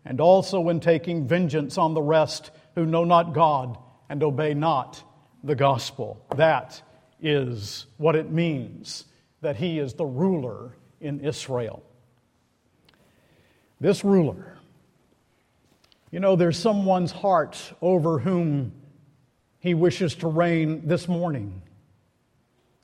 and 0.06 0.22
also 0.22 0.70
in 0.70 0.80
taking 0.80 1.28
vengeance 1.28 1.78
on 1.78 1.94
the 1.94 2.02
rest 2.02 2.50
who 2.76 2.86
know 2.86 3.04
not 3.04 3.34
God 3.34 3.78
and 4.10 4.24
obey 4.24 4.54
not 4.54 5.04
the 5.44 5.56
gospel. 5.56 6.26
That 6.36 6.82
is 7.22 7.86
what 7.98 8.16
it 8.16 8.32
means 8.32 9.06
that 9.42 9.56
he 9.56 9.80
is 9.80 9.94
the 9.94 10.06
ruler 10.06 10.76
in 11.00 11.22
Israel. 11.22 11.84
This 13.80 14.04
ruler, 14.04 14.58
you 16.12 16.20
know, 16.20 16.36
there's 16.36 16.58
someone's 16.58 17.12
heart 17.12 17.74
over 17.82 18.20
whom 18.20 18.74
he 19.60 19.74
wishes 19.74 20.16
to 20.16 20.28
reign 20.28 20.88
this 20.88 21.08
morning, 21.08 21.62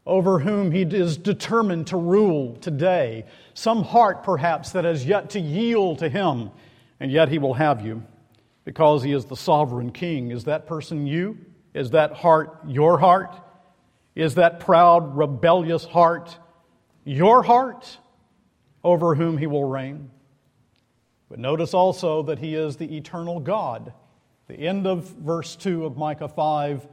over 0.06 0.40
whom 0.40 0.72
he 0.72 0.84
is 0.84 1.18
determined 1.18 1.88
to 1.88 1.98
rule 1.98 2.56
today. 2.58 3.26
Some 3.54 3.84
heart, 3.84 4.24
perhaps, 4.24 4.72
that 4.72 4.86
has 4.86 5.06
yet 5.06 5.32
to 5.32 5.40
yield 5.40 6.00
to 6.00 6.08
him, 6.08 6.52
and 7.00 7.12
yet 7.12 7.30
he 7.30 7.40
will 7.40 7.56
have 7.56 7.86
you 7.86 8.04
because 8.66 9.04
he 9.04 9.14
is 9.14 9.26
the 9.26 9.38
sovereign 9.38 9.92
king. 9.92 10.32
Is 10.32 10.44
that 10.46 10.68
person 10.68 11.08
you? 11.08 11.38
Is 11.74 11.92
that 11.92 12.14
heart 12.14 12.60
your 12.68 12.98
heart? 12.98 13.36
Is 14.16 14.36
that 14.36 14.60
proud, 14.60 15.16
rebellious 15.16 15.86
heart 15.86 16.38
your 17.04 17.44
heart 17.44 18.00
over 18.84 19.16
whom 19.16 19.38
he 19.38 19.46
will 19.48 19.64
reign? 19.64 20.10
But 21.30 21.40
notice 21.40 21.74
also 21.74 22.24
that 22.24 22.40
he 22.40 22.56
is 22.56 22.78
the 22.78 22.98
eternal 22.98 23.40
God. 23.40 23.94
The 24.48 24.56
end 24.56 24.88
of 24.88 25.06
verse 25.06 25.56
2 25.56 25.86
of 25.86 25.98
Micah 25.98 26.28
5, 26.28 26.88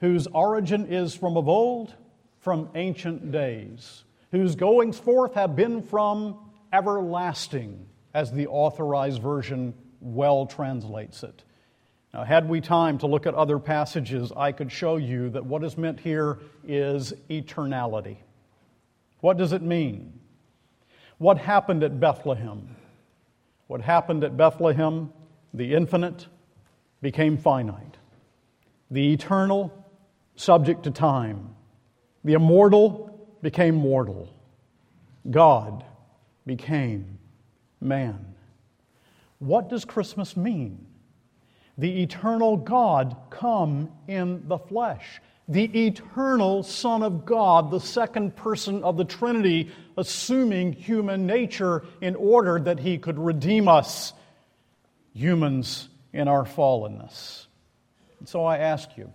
whose 0.00 0.26
origin 0.28 0.86
is 0.86 1.14
from 1.14 1.36
of 1.36 1.48
old, 1.48 1.94
from 2.40 2.68
ancient 2.74 3.32
days, 3.32 4.04
whose 4.30 4.54
goings 4.54 4.98
forth 4.98 5.34
have 5.34 5.56
been 5.56 5.82
from 5.82 6.38
everlasting, 6.72 7.86
as 8.12 8.30
the 8.30 8.46
authorized 8.46 9.20
version 9.20 9.74
well 10.04 10.46
translates 10.46 11.22
it. 11.22 11.42
Now, 12.12 12.22
had 12.22 12.48
we 12.48 12.60
time 12.60 12.98
to 12.98 13.08
look 13.08 13.26
at 13.26 13.34
other 13.34 13.58
passages, 13.58 14.30
I 14.36 14.52
could 14.52 14.70
show 14.70 14.96
you 14.96 15.30
that 15.30 15.44
what 15.44 15.64
is 15.64 15.76
meant 15.76 15.98
here 15.98 16.38
is 16.66 17.12
eternality. 17.28 18.18
What 19.20 19.36
does 19.36 19.52
it 19.52 19.62
mean? 19.62 20.20
What 21.18 21.38
happened 21.38 21.82
at 21.82 21.98
Bethlehem? 21.98 22.76
What 23.66 23.80
happened 23.80 24.22
at 24.22 24.36
Bethlehem, 24.36 25.12
the 25.52 25.74
infinite 25.74 26.26
became 27.00 27.36
finite, 27.36 27.96
the 28.90 29.12
eternal, 29.12 29.72
subject 30.36 30.84
to 30.84 30.90
time, 30.90 31.54
the 32.22 32.34
immortal 32.34 33.28
became 33.42 33.74
mortal, 33.74 34.32
God 35.30 35.84
became 36.46 37.18
man. 37.80 38.33
What 39.44 39.68
does 39.68 39.84
Christmas 39.84 40.36
mean? 40.36 40.86
the 41.76 42.02
eternal 42.02 42.56
God 42.56 43.16
come 43.30 43.90
in 44.06 44.46
the 44.46 44.58
flesh. 44.58 45.20
The 45.48 45.86
eternal 45.86 46.62
Son 46.62 47.02
of 47.02 47.26
God, 47.26 47.70
the 47.70 47.80
second 47.80 48.34
person 48.36 48.82
of 48.82 48.96
the 48.96 49.04
Trinity, 49.04 49.70
assuming 49.98 50.72
human 50.72 51.26
nature 51.26 51.84
in 52.00 52.14
order 52.16 52.58
that 52.60 52.78
he 52.78 52.96
could 52.96 53.18
redeem 53.18 53.68
us, 53.68 54.14
humans 55.12 55.88
in 56.12 56.28
our 56.28 56.44
fallenness. 56.44 57.46
And 58.20 58.28
so 58.28 58.44
I 58.44 58.58
ask 58.58 58.96
you, 58.96 59.12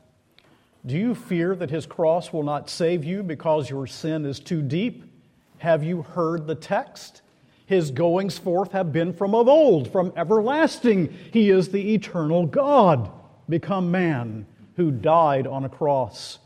do 0.85 0.97
you 0.97 1.15
fear 1.15 1.55
that 1.55 1.71
his 1.71 1.85
cross 1.85 2.31
will 2.31 2.43
not 2.43 2.69
save 2.69 3.03
you 3.03 3.23
because 3.23 3.69
your 3.69 3.87
sin 3.87 4.25
is 4.25 4.39
too 4.39 4.61
deep? 4.61 5.11
Have 5.57 5.83
you 5.83 6.03
heard 6.03 6.45
the 6.45 6.55
text? 6.55 7.21
His 7.69 7.91
goings 7.91 8.35
forth 8.35 8.71
have 8.71 8.91
been 8.91 9.13
from 9.13 9.35
of 9.35 9.47
old, 9.47 9.91
from 9.91 10.11
everlasting. 10.17 11.13
He 11.31 11.51
is 11.51 11.69
the 11.69 11.93
eternal 11.93 12.47
God, 12.47 13.11
become 13.47 13.91
man, 13.91 14.47
who 14.75 14.89
died 14.89 15.45
on 15.45 15.65
a 15.65 15.69
cross. 15.69 16.39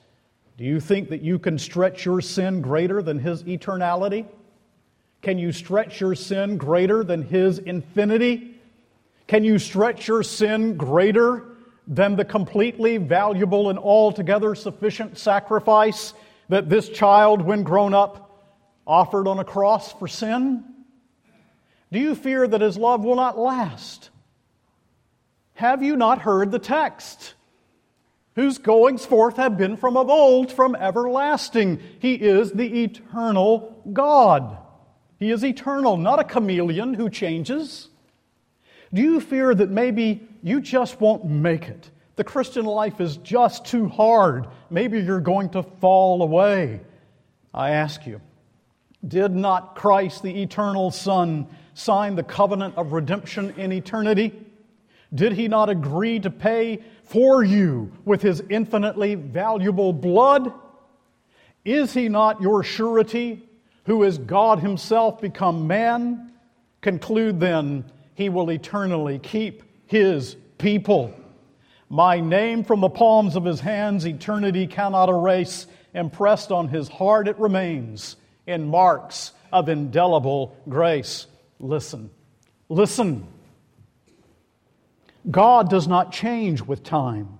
Do 0.58 0.66
you 0.66 0.82
think 0.82 1.08
that 1.12 1.22
you 1.22 1.40
can 1.40 1.58
stretch 1.58 2.04
your 2.04 2.20
sin 2.20 2.62
greater 2.62 3.02
than 3.02 3.20
his 3.20 3.42
eternality? 3.44 4.26
Can 5.22 5.40
you 5.40 5.54
stretch 5.54 6.02
your 6.02 6.14
sin 6.14 6.58
greater 6.58 7.06
than 7.06 7.22
his 7.22 7.58
infinity? 7.60 8.60
Can 9.28 9.46
you 9.46 9.60
stretch 9.60 10.10
your 10.10 10.24
sin 10.24 10.76
greater 10.76 11.46
than 11.88 12.18
the 12.18 12.26
completely 12.26 12.98
valuable 12.98 13.70
and 13.70 13.80
altogether 13.80 14.56
sufficient 14.56 15.18
sacrifice 15.18 16.14
that 16.50 16.68
this 16.68 16.90
child, 16.90 17.42
when 17.42 17.64
grown 17.64 17.94
up, 17.94 18.42
offered 18.86 19.26
on 19.26 19.40
a 19.40 19.46
cross 19.46 19.94
for 19.94 20.10
sin? 20.10 20.66
Do 21.94 22.00
you 22.00 22.16
fear 22.16 22.48
that 22.48 22.62
his 22.62 22.76
love 22.76 23.04
will 23.04 23.16
not 23.16 23.38
last? 23.38 24.10
Have 25.54 25.84
you 25.84 25.96
not 25.96 26.24
heard 26.24 26.52
the 26.52 26.58
text? 26.58 27.36
Whose 28.36 28.58
goings 28.58 29.06
forth 29.06 29.38
have 29.38 29.60
been 29.60 29.78
from 29.78 29.96
of 29.96 30.10
old, 30.10 30.52
from 30.52 30.76
everlasting. 30.76 31.80
He 32.00 32.16
is 32.16 32.52
the 32.52 32.84
eternal 32.84 33.80
God. 33.94 34.58
He 35.20 35.30
is 35.30 35.46
eternal, 35.46 35.96
not 35.96 36.20
a 36.20 36.24
chameleon 36.24 36.96
who 36.96 37.12
changes. 37.12 37.90
Do 38.92 39.04
you 39.04 39.22
fear 39.22 39.54
that 39.54 39.70
maybe 39.70 40.28
you 40.42 40.62
just 40.62 41.00
won't 41.00 41.26
make 41.26 41.70
it? 41.70 41.92
The 42.16 42.24
Christian 42.24 42.66
life 42.66 43.02
is 43.02 43.18
just 43.18 43.66
too 43.66 43.88
hard. 43.88 44.48
Maybe 44.72 45.00
you're 45.00 45.20
going 45.20 45.50
to 45.52 45.62
fall 45.62 46.24
away. 46.24 46.82
I 47.54 47.72
ask 47.72 48.08
you, 48.08 48.20
did 49.08 49.36
not 49.36 49.76
Christ, 49.76 50.24
the 50.24 50.42
eternal 50.42 50.90
Son, 50.90 51.48
sign 51.74 52.16
the 52.16 52.24
covenant 52.24 52.76
of 52.78 52.94
redemption 52.94 53.54
in 53.58 53.72
eternity? 53.72 54.34
Did 55.14 55.34
he 55.34 55.48
not 55.48 55.70
agree 55.70 56.20
to 56.20 56.30
pay 56.30 56.84
for 57.04 57.44
you 57.44 57.92
with 58.06 58.22
his 58.22 58.42
infinitely 58.50 59.16
valuable 59.16 59.94
blood? 59.94 60.52
Is 61.64 61.94
he 61.94 62.10
not 62.10 62.42
your 62.42 62.64
surety, 62.64 63.48
who 63.86 64.04
is 64.04 64.18
God 64.18 64.60
himself 64.60 65.22
become 65.22 65.68
man? 65.68 66.32
Conclude 66.82 67.40
then 67.40 67.86
he 68.16 68.30
will 68.30 68.52
eternally 68.52 69.20
keep 69.20 69.64
his 69.86 70.36
people. 70.58 71.14
My 71.90 72.20
name 72.20 72.64
from 72.64 72.82
the 72.82 72.90
palms 72.90 73.36
of 73.36 73.46
his 73.46 73.60
hands, 73.60 74.06
eternity 74.06 74.66
cannot 74.68 75.10
erase. 75.10 75.68
Impressed 75.94 76.52
on 76.52 76.70
his 76.70 76.88
heart, 76.88 77.28
it 77.28 77.38
remains 77.38 78.16
in 78.48 78.68
marks 78.68 79.32
of 79.52 79.70
indelible 79.70 80.58
grace. 80.68 81.28
Listen, 81.64 82.10
listen. 82.68 83.26
God 85.32 85.70
does 85.70 85.88
not 85.88 86.12
change 86.12 86.62
with 86.62 86.84
time, 86.84 87.40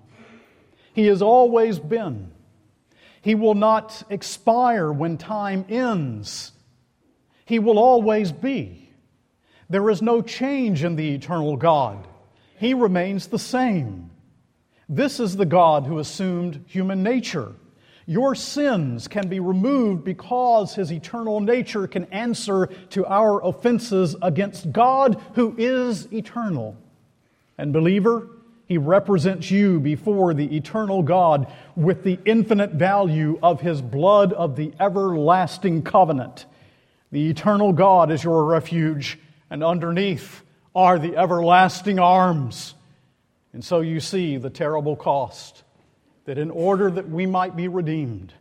He 0.94 1.08
has 1.08 1.22
always 1.22 1.78
been. 1.78 2.32
He 3.22 3.36
will 3.36 3.54
not 3.54 4.04
expire 4.10 4.92
when 4.92 5.18
time 5.18 5.66
ends. 5.70 6.52
He 7.46 7.60
will 7.60 7.80
always 7.80 8.32
be. 8.32 8.90
There 9.70 9.90
is 9.90 10.02
no 10.02 10.22
change 10.22 10.84
in 10.84 10.96
the 10.96 11.16
eternal 11.16 11.56
God. 11.56 12.06
He 12.60 12.74
remains 12.74 13.28
the 13.28 13.40
same. 13.40 14.10
This 14.90 15.22
is 15.22 15.38
the 15.38 15.46
God 15.46 15.86
who 15.86 16.00
assumed 16.00 16.66
human 16.68 17.02
nature. 17.02 17.54
Your 18.06 18.36
sins 18.36 19.08
can 19.08 19.30
be 19.30 19.40
removed 19.40 20.04
because 20.04 20.76
his 20.76 20.92
eternal 20.92 21.40
nature 21.40 21.88
can 21.88 22.06
answer 22.06 22.68
to 22.90 23.06
our 23.06 23.44
offenses 23.44 24.16
against 24.22 24.72
God 24.72 25.22
who 25.36 25.56
is 25.58 26.12
eternal. 26.12 26.76
And, 27.58 27.72
believer, 27.72 28.28
he 28.66 28.78
represents 28.78 29.52
you 29.52 29.80
before 29.80 30.34
the 30.34 30.56
eternal 30.56 31.02
God 31.04 31.52
with 31.76 32.04
the 32.04 32.20
infinite 32.26 32.72
value 32.72 33.40
of 33.42 33.62
his 33.62 33.82
blood 33.82 34.34
of 34.34 34.56
the 34.56 34.74
everlasting 34.80 35.84
covenant. 35.84 36.46
The 37.12 37.30
eternal 37.30 37.72
God 37.72 38.12
is 38.12 38.24
your 38.24 38.44
refuge 38.44 39.20
and 39.50 39.64
underneath 39.64 40.42
are 40.76 40.98
the 40.98 41.16
everlasting 41.16 42.00
arms. 42.00 42.74
And 43.54 43.64
so 43.64 43.82
you 43.82 44.00
see 44.00 44.38
the 44.38 44.50
terrible 44.50 44.96
cost 44.96 45.64
that 46.26 46.38
in 46.38 46.52
order 46.52 46.90
that 46.90 47.10
we 47.10 47.26
might 47.26 47.56
be 47.56 47.68
redeemed, 47.68 48.34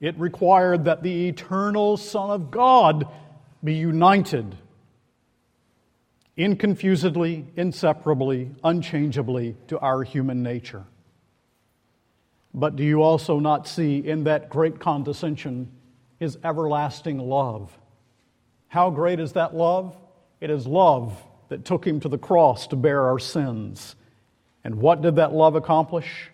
it 0.00 0.18
required 0.18 0.84
that 0.84 1.02
the 1.02 1.28
eternal 1.28 1.96
Son 1.96 2.30
of 2.30 2.50
God 2.50 3.06
be 3.62 3.74
united 3.74 4.56
inconfusedly, 6.38 7.44
inseparably, 7.56 8.50
unchangeably 8.62 9.56
to 9.66 9.78
our 9.80 10.04
human 10.04 10.42
nature. 10.42 10.84
But 12.54 12.76
do 12.76 12.84
you 12.84 13.02
also 13.02 13.40
not 13.40 13.66
see 13.66 13.98
in 13.98 14.24
that 14.24 14.48
great 14.48 14.78
condescension 14.78 15.70
his 16.18 16.38
everlasting 16.44 17.18
love? 17.18 17.76
How 18.68 18.90
great 18.90 19.18
is 19.18 19.32
that 19.32 19.54
love? 19.54 19.96
It 20.40 20.50
is 20.50 20.66
love 20.66 21.20
that 21.48 21.64
took 21.64 21.84
him 21.84 22.00
to 22.00 22.08
the 22.08 22.18
cross 22.18 22.68
to 22.68 22.76
bear 22.76 23.02
our 23.02 23.18
sins. 23.18 23.96
And 24.62 24.76
what 24.76 25.02
did 25.02 25.16
that 25.16 25.32
love 25.32 25.56
accomplish? 25.56 26.30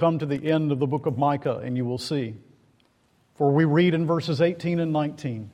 Come 0.00 0.18
to 0.20 0.24
the 0.24 0.50
end 0.50 0.72
of 0.72 0.78
the 0.78 0.86
book 0.86 1.04
of 1.04 1.18
Micah 1.18 1.58
and 1.58 1.76
you 1.76 1.84
will 1.84 1.98
see. 1.98 2.34
For 3.34 3.52
we 3.52 3.66
read 3.66 3.92
in 3.92 4.06
verses 4.06 4.40
18 4.40 4.80
and 4.80 4.94
19, 4.94 5.50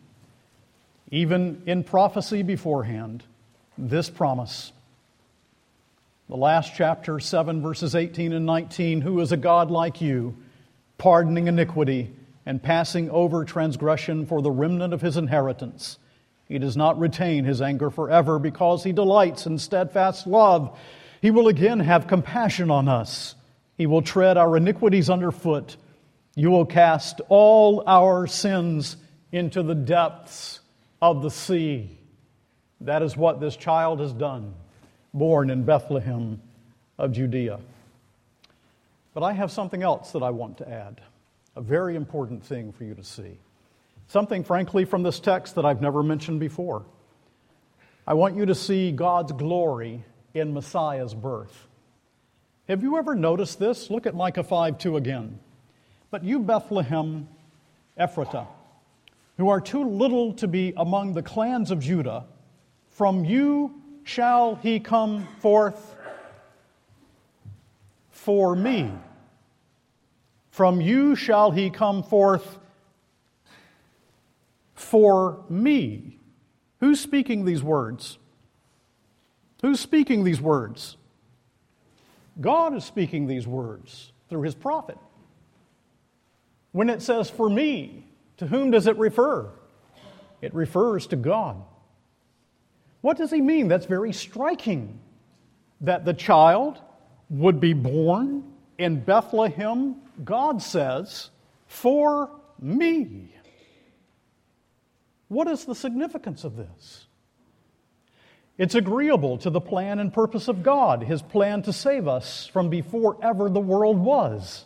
even 1.11 1.63
in 1.67 1.83
prophecy 1.83 2.45
beforehand, 2.45 3.25
this 3.77 4.09
promise. 4.09 4.71
The 6.29 6.37
last 6.37 6.75
chapter, 6.77 7.19
7 7.19 7.61
verses 7.61 7.97
18 7.97 8.33
and 8.33 8.47
19 8.47 9.01
Who 9.01 9.19
is 9.19 9.33
a 9.33 9.37
God 9.37 9.73
like 9.73 10.01
you, 10.01 10.37
pardoning 10.97 11.49
iniquity 11.49 12.13
and 12.47 12.63
passing 12.63 13.11
over 13.11 13.45
transgression 13.45 14.27
for 14.27 14.43
the 14.43 14.53
remnant 14.53 14.95
of 14.95 15.01
his 15.01 15.17
inheritance? 15.17 15.99
He 16.47 16.61
does 16.61 16.77
not 16.77 17.01
retain 17.01 17.45
his 17.45 17.61
anger 17.61 17.91
forever 17.91 18.39
because 18.39 18.85
he 18.85 18.93
delights 18.93 19.45
in 19.47 19.59
steadfast 19.59 20.25
love. 20.25 20.79
He 21.21 21.33
will 21.33 21.49
again 21.49 21.81
have 21.81 22.07
compassion 22.07 22.71
on 22.71 22.87
us. 22.87 23.35
He 23.77 23.87
will 23.87 24.03
tread 24.03 24.37
our 24.37 24.57
iniquities 24.57 25.11
underfoot. 25.11 25.77
You 26.35 26.51
will 26.51 26.67
cast 26.67 27.21
all 27.29 27.85
our 27.87 28.27
sins 28.27 28.97
into 29.33 29.63
the 29.63 29.75
depths 29.75 30.61
of 31.01 31.23
the 31.23 31.31
sea. 31.31 31.99
That 32.83 33.03
is 33.03 33.17
what 33.17 33.41
this 33.41 33.57
child 33.57 34.01
has 34.01 34.13
done, 34.13 34.55
born 35.13 35.51
in 35.51 35.65
Bethlehem 35.65 36.41
of 36.99 37.13
Judea. 37.13 37.61
But 39.15 39.23
I 39.23 39.33
have 39.33 39.51
something 39.51 39.83
else 39.83 40.13
that 40.13 40.23
I 40.23 40.31
want 40.31 40.59
to 40.59 40.69
add, 40.69 41.01
a 41.55 41.61
very 41.61 41.97
important 41.97 42.45
thing 42.45 42.73
for 42.73 42.85
you 42.85 42.95
to 42.95 43.05
see. 43.05 43.39
Something, 44.09 44.45
frankly, 44.45 44.85
from 44.85 45.03
this 45.03 45.21
text 45.21 45.55
that 45.55 45.65
I've 45.65 45.81
never 45.81 46.03
mentioned 46.03 46.39
before. 46.39 46.85
I 48.07 48.15
want 48.15 48.37
you 48.37 48.47
to 48.47 48.55
see 48.55 48.93
God's 48.93 49.33
glory 49.33 50.05
in 50.33 50.55
Messiah's 50.55 51.15
birth. 51.15 51.67
Have 52.69 52.83
you 52.83 52.99
ever 52.99 53.15
noticed 53.15 53.61
this? 53.61 53.91
Look 53.91 54.07
at 54.07 54.15
Micah 54.15 54.43
5 54.43 54.79
2 54.79 54.97
again. 54.97 55.39
But 56.11 56.25
you, 56.25 56.41
Bethlehem 56.41 57.29
Ephratah, 57.99 58.47
who 59.37 59.49
are 59.49 59.61
too 59.61 59.85
little 59.85 60.33
to 60.35 60.49
be 60.49 60.73
among 60.77 61.15
the 61.15 61.23
clans 61.23 61.71
of 61.71 61.81
Judah, 61.81 62.25
from 62.89 63.25
you 63.25 63.83
shall 64.03 64.57
he 64.57 64.81
come 64.81 65.29
forth 65.41 65.97
for 68.11 68.57
me. 68.57 68.91
From 70.51 70.81
you 70.81 71.15
shall 71.15 71.51
he 71.51 71.71
come 71.71 72.03
forth 72.03 72.59
for 74.75 75.45
me. 75.49 76.19
Who's 76.81 76.99
speaking 76.99 77.45
these 77.45 77.63
words? 77.63 78.19
Who's 79.63 79.81
speaking 79.81 80.25
these 80.25 80.41
words? 80.41 80.97
God 82.41 82.75
is 82.75 82.85
speaking 82.85 83.27
these 83.27 83.47
words 83.47 84.13
through 84.29 84.43
his 84.43 84.55
prophet. 84.55 84.99
When 86.73 86.91
it 86.91 87.01
says 87.01 87.31
for 87.31 87.49
me, 87.49 88.07
to 88.37 88.47
whom 88.47 88.71
does 88.71 88.87
it 88.87 88.99
refer? 88.99 89.51
It 90.43 90.55
refers 90.55 91.07
to 91.09 91.17
God. 91.17 91.63
What 93.01 93.17
does 93.17 93.31
he 93.31 93.41
mean? 93.41 93.69
That's 93.69 93.87
very 93.87 94.13
striking. 94.13 94.99
That 95.81 96.05
the 96.05 96.15
child 96.15 96.81
would 97.31 97.61
be 97.61 97.73
born 97.73 98.45
in 98.79 99.01
Bethlehem, 99.01 99.97
God 100.25 100.63
says, 100.63 101.31
for 101.67 102.31
me. 102.61 103.33
What 105.29 105.49
is 105.49 105.65
the 105.65 105.75
significance 105.75 106.45
of 106.45 106.57
this? 106.57 107.06
It's 108.59 108.75
agreeable 108.75 109.39
to 109.39 109.51
the 109.51 109.61
plan 109.61 109.99
and 109.99 110.13
purpose 110.13 110.49
of 110.49 110.63
God, 110.63 111.03
His 111.03 111.21
plan 111.21 111.63
to 111.63 111.73
save 111.73 112.09
us 112.09 112.47
from 112.47 112.71
before 112.71 113.19
ever 113.23 113.51
the 113.51 113.61
world 113.61 113.99
was. 113.99 114.65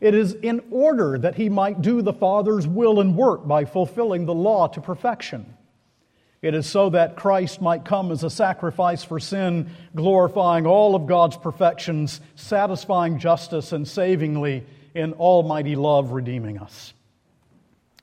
It 0.00 0.14
is 0.14 0.34
in 0.34 0.62
order 0.70 1.18
that 1.18 1.36
He 1.36 1.48
might 1.48 1.80
do 1.80 2.02
the 2.02 2.12
Father's 2.12 2.66
will 2.66 3.00
and 3.00 3.16
work 3.16 3.46
by 3.46 3.64
fulfilling 3.64 4.26
the 4.26 4.34
law 4.34 4.66
to 4.68 4.80
perfection. 4.82 5.54
It 6.42 6.54
is 6.54 6.66
so 6.66 6.90
that 6.90 7.16
Christ 7.16 7.62
might 7.62 7.86
come 7.86 8.12
as 8.12 8.22
a 8.22 8.28
sacrifice 8.28 9.02
for 9.02 9.18
sin, 9.18 9.70
glorifying 9.94 10.66
all 10.66 10.94
of 10.94 11.06
God's 11.06 11.38
perfections, 11.38 12.20
satisfying 12.34 13.18
justice, 13.18 13.72
and 13.72 13.88
savingly 13.88 14.66
in 14.94 15.14
almighty 15.14 15.74
love, 15.74 16.12
redeeming 16.12 16.58
us. 16.58 16.92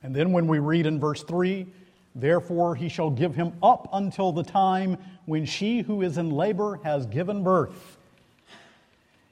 And 0.01 0.15
then 0.15 0.31
when 0.31 0.47
we 0.47 0.57
read 0.57 0.87
in 0.87 0.99
verse 0.99 1.23
3, 1.23 1.67
Therefore 2.15 2.75
he 2.75 2.89
shall 2.89 3.09
give 3.09 3.35
him 3.35 3.53
up 3.63 3.89
until 3.93 4.31
the 4.31 4.43
time 4.43 4.97
when 5.25 5.45
she 5.45 5.81
who 5.81 6.01
is 6.01 6.17
in 6.17 6.29
labor 6.29 6.79
has 6.83 7.05
given 7.05 7.43
birth. 7.43 7.97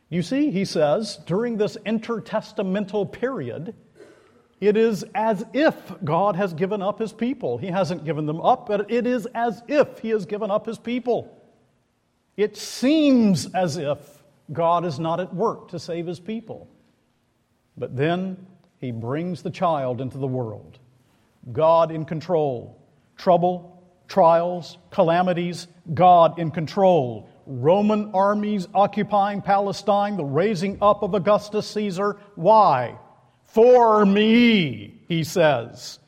You 0.09 0.21
see, 0.21 0.51
he 0.51 0.65
says, 0.65 1.19
during 1.25 1.57
this 1.57 1.77
intertestamental 1.85 3.11
period, 3.11 3.73
it 4.59 4.75
is 4.77 5.05
as 5.15 5.45
if 5.53 5.75
God 6.03 6.35
has 6.35 6.53
given 6.53 6.81
up 6.81 6.99
his 6.99 7.13
people. 7.13 7.57
He 7.57 7.67
hasn't 7.67 8.03
given 8.03 8.25
them 8.25 8.41
up, 8.41 8.67
but 8.67 8.91
it 8.91 9.07
is 9.07 9.25
as 9.33 9.63
if 9.67 9.99
he 9.99 10.09
has 10.09 10.25
given 10.25 10.51
up 10.51 10.65
his 10.65 10.77
people. 10.77 11.35
It 12.37 12.57
seems 12.57 13.53
as 13.53 13.77
if 13.77 14.23
God 14.51 14.85
is 14.85 14.99
not 14.99 15.19
at 15.19 15.33
work 15.33 15.69
to 15.69 15.79
save 15.79 16.07
his 16.07 16.19
people. 16.19 16.67
But 17.77 17.95
then 17.95 18.45
he 18.79 18.91
brings 18.91 19.41
the 19.41 19.49
child 19.49 20.01
into 20.01 20.17
the 20.17 20.27
world. 20.27 20.77
God 21.51 21.91
in 21.91 22.05
control. 22.05 22.81
Trouble, 23.17 23.83
trials, 24.07 24.77
calamities, 24.91 25.67
God 25.93 26.39
in 26.39 26.51
control. 26.51 27.29
Roman 27.45 28.11
armies 28.13 28.67
occupying 28.73 29.41
Palestine, 29.41 30.17
the 30.17 30.23
raising 30.23 30.77
up 30.81 31.03
of 31.03 31.13
Augustus 31.13 31.67
Caesar. 31.67 32.17
Why? 32.35 32.97
For 33.45 34.05
me, 34.05 35.01
he 35.07 35.23
says. 35.23 35.99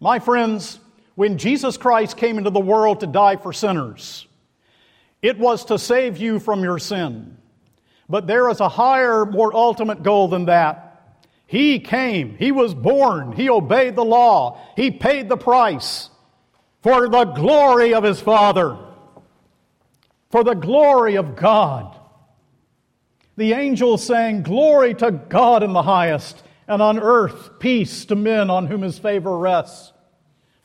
My 0.00 0.18
friends, 0.18 0.78
when 1.14 1.38
Jesus 1.38 1.76
Christ 1.76 2.16
came 2.16 2.38
into 2.38 2.50
the 2.50 2.60
world 2.60 3.00
to 3.00 3.06
die 3.06 3.36
for 3.36 3.52
sinners, 3.52 4.26
it 5.20 5.38
was 5.38 5.64
to 5.66 5.78
save 5.78 6.18
you 6.18 6.38
from 6.38 6.62
your 6.62 6.78
sin. 6.78 7.36
But 8.08 8.26
there 8.26 8.48
is 8.48 8.60
a 8.60 8.68
higher, 8.68 9.26
more 9.26 9.54
ultimate 9.54 10.02
goal 10.02 10.28
than 10.28 10.46
that. 10.46 10.87
He 11.48 11.80
came, 11.80 12.36
He 12.36 12.52
was 12.52 12.74
born, 12.74 13.32
He 13.32 13.48
obeyed 13.48 13.96
the 13.96 14.04
law, 14.04 14.60
He 14.76 14.90
paid 14.90 15.28
the 15.28 15.36
price 15.38 16.10
for 16.82 17.08
the 17.08 17.24
glory 17.24 17.94
of 17.94 18.04
His 18.04 18.20
Father, 18.20 18.76
for 20.30 20.44
the 20.44 20.54
glory 20.54 21.16
of 21.16 21.36
God. 21.36 21.96
The 23.36 23.54
angels 23.54 24.04
sang, 24.04 24.42
Glory 24.42 24.92
to 24.96 25.10
God 25.10 25.62
in 25.62 25.72
the 25.72 25.82
highest, 25.82 26.42
and 26.68 26.82
on 26.82 26.98
earth 26.98 27.58
peace 27.58 28.04
to 28.04 28.14
men 28.14 28.50
on 28.50 28.66
whom 28.66 28.82
His 28.82 28.98
favor 28.98 29.38
rests. 29.38 29.94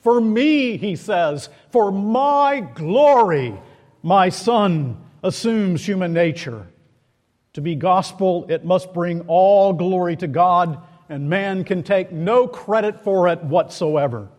For 0.01 0.19
me, 0.19 0.75
he 0.75 0.97
says, 0.97 1.47
for 1.71 1.89
my 1.89 2.59
glory, 2.59 3.57
my 4.01 4.27
Son 4.27 5.01
assumes 5.23 5.87
human 5.87 6.11
nature. 6.11 6.67
To 7.53 7.61
be 7.61 7.75
gospel, 7.75 8.47
it 8.49 8.65
must 8.65 8.95
bring 8.95 9.21
all 9.27 9.73
glory 9.73 10.15
to 10.15 10.27
God, 10.27 10.79
and 11.07 11.29
man 11.29 11.63
can 11.63 11.83
take 11.83 12.11
no 12.11 12.47
credit 12.47 13.03
for 13.03 13.27
it 13.27 13.43
whatsoever. 13.43 14.29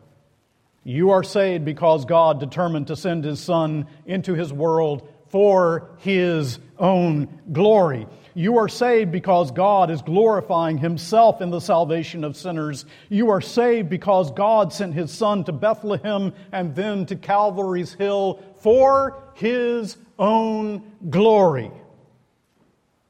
You 0.82 1.10
are 1.10 1.22
saved 1.22 1.64
because 1.64 2.04
God 2.06 2.40
determined 2.40 2.88
to 2.88 2.96
send 2.96 3.24
His 3.24 3.38
Son 3.38 3.86
into 4.04 4.34
His 4.34 4.52
world 4.52 5.08
for 5.28 5.90
His 5.98 6.58
own 6.76 7.28
glory. 7.52 8.08
You 8.34 8.58
are 8.58 8.68
saved 8.68 9.12
because 9.12 9.52
God 9.52 9.92
is 9.92 10.02
glorifying 10.02 10.76
Himself 10.76 11.40
in 11.40 11.50
the 11.50 11.60
salvation 11.60 12.24
of 12.24 12.36
sinners. 12.36 12.84
You 13.10 13.30
are 13.30 13.40
saved 13.40 13.88
because 13.88 14.32
God 14.32 14.72
sent 14.72 14.92
His 14.92 15.12
Son 15.12 15.44
to 15.44 15.52
Bethlehem 15.52 16.32
and 16.50 16.74
then 16.74 17.06
to 17.06 17.14
Calvary's 17.14 17.94
Hill 17.94 18.42
for 18.58 19.22
His 19.34 19.98
own 20.18 20.82
glory 21.10 21.70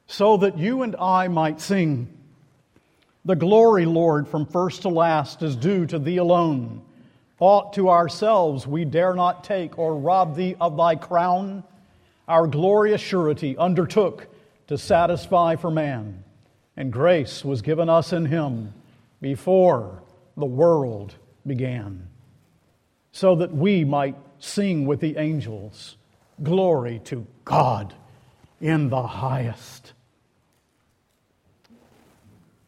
so 0.06 0.36
that 0.38 0.58
you 0.58 0.82
and 0.82 0.96
I 0.96 1.28
might 1.28 1.60
sing. 1.60 2.08
The 3.24 3.36
glory, 3.36 3.86
Lord, 3.86 4.28
from 4.28 4.46
first 4.46 4.82
to 4.82 4.88
last 4.88 5.42
is 5.42 5.56
due 5.56 5.86
to 5.86 5.98
Thee 5.98 6.18
alone. 6.18 6.82
Aught 7.40 7.72
to 7.74 7.88
ourselves 7.88 8.66
we 8.66 8.84
dare 8.84 9.14
not 9.14 9.44
take 9.44 9.78
or 9.78 9.96
rob 9.96 10.36
Thee 10.36 10.56
of 10.60 10.76
Thy 10.76 10.96
crown. 10.96 11.64
Our 12.28 12.46
glorious 12.46 13.00
surety 13.00 13.56
undertook 13.56 14.28
to 14.66 14.78
satisfy 14.78 15.56
for 15.56 15.70
man, 15.70 16.22
and 16.76 16.92
grace 16.92 17.44
was 17.44 17.62
given 17.62 17.88
us 17.88 18.12
in 18.12 18.26
Him 18.26 18.72
before 19.20 20.02
the 20.36 20.46
world 20.46 21.14
began, 21.46 22.08
so 23.12 23.36
that 23.36 23.54
we 23.54 23.84
might 23.84 24.16
sing 24.38 24.86
with 24.86 25.00
the 25.00 25.16
angels, 25.16 25.96
Glory 26.42 27.00
to 27.04 27.26
God 27.44 27.94
in 28.60 28.90
the 28.90 29.06
highest. 29.06 29.93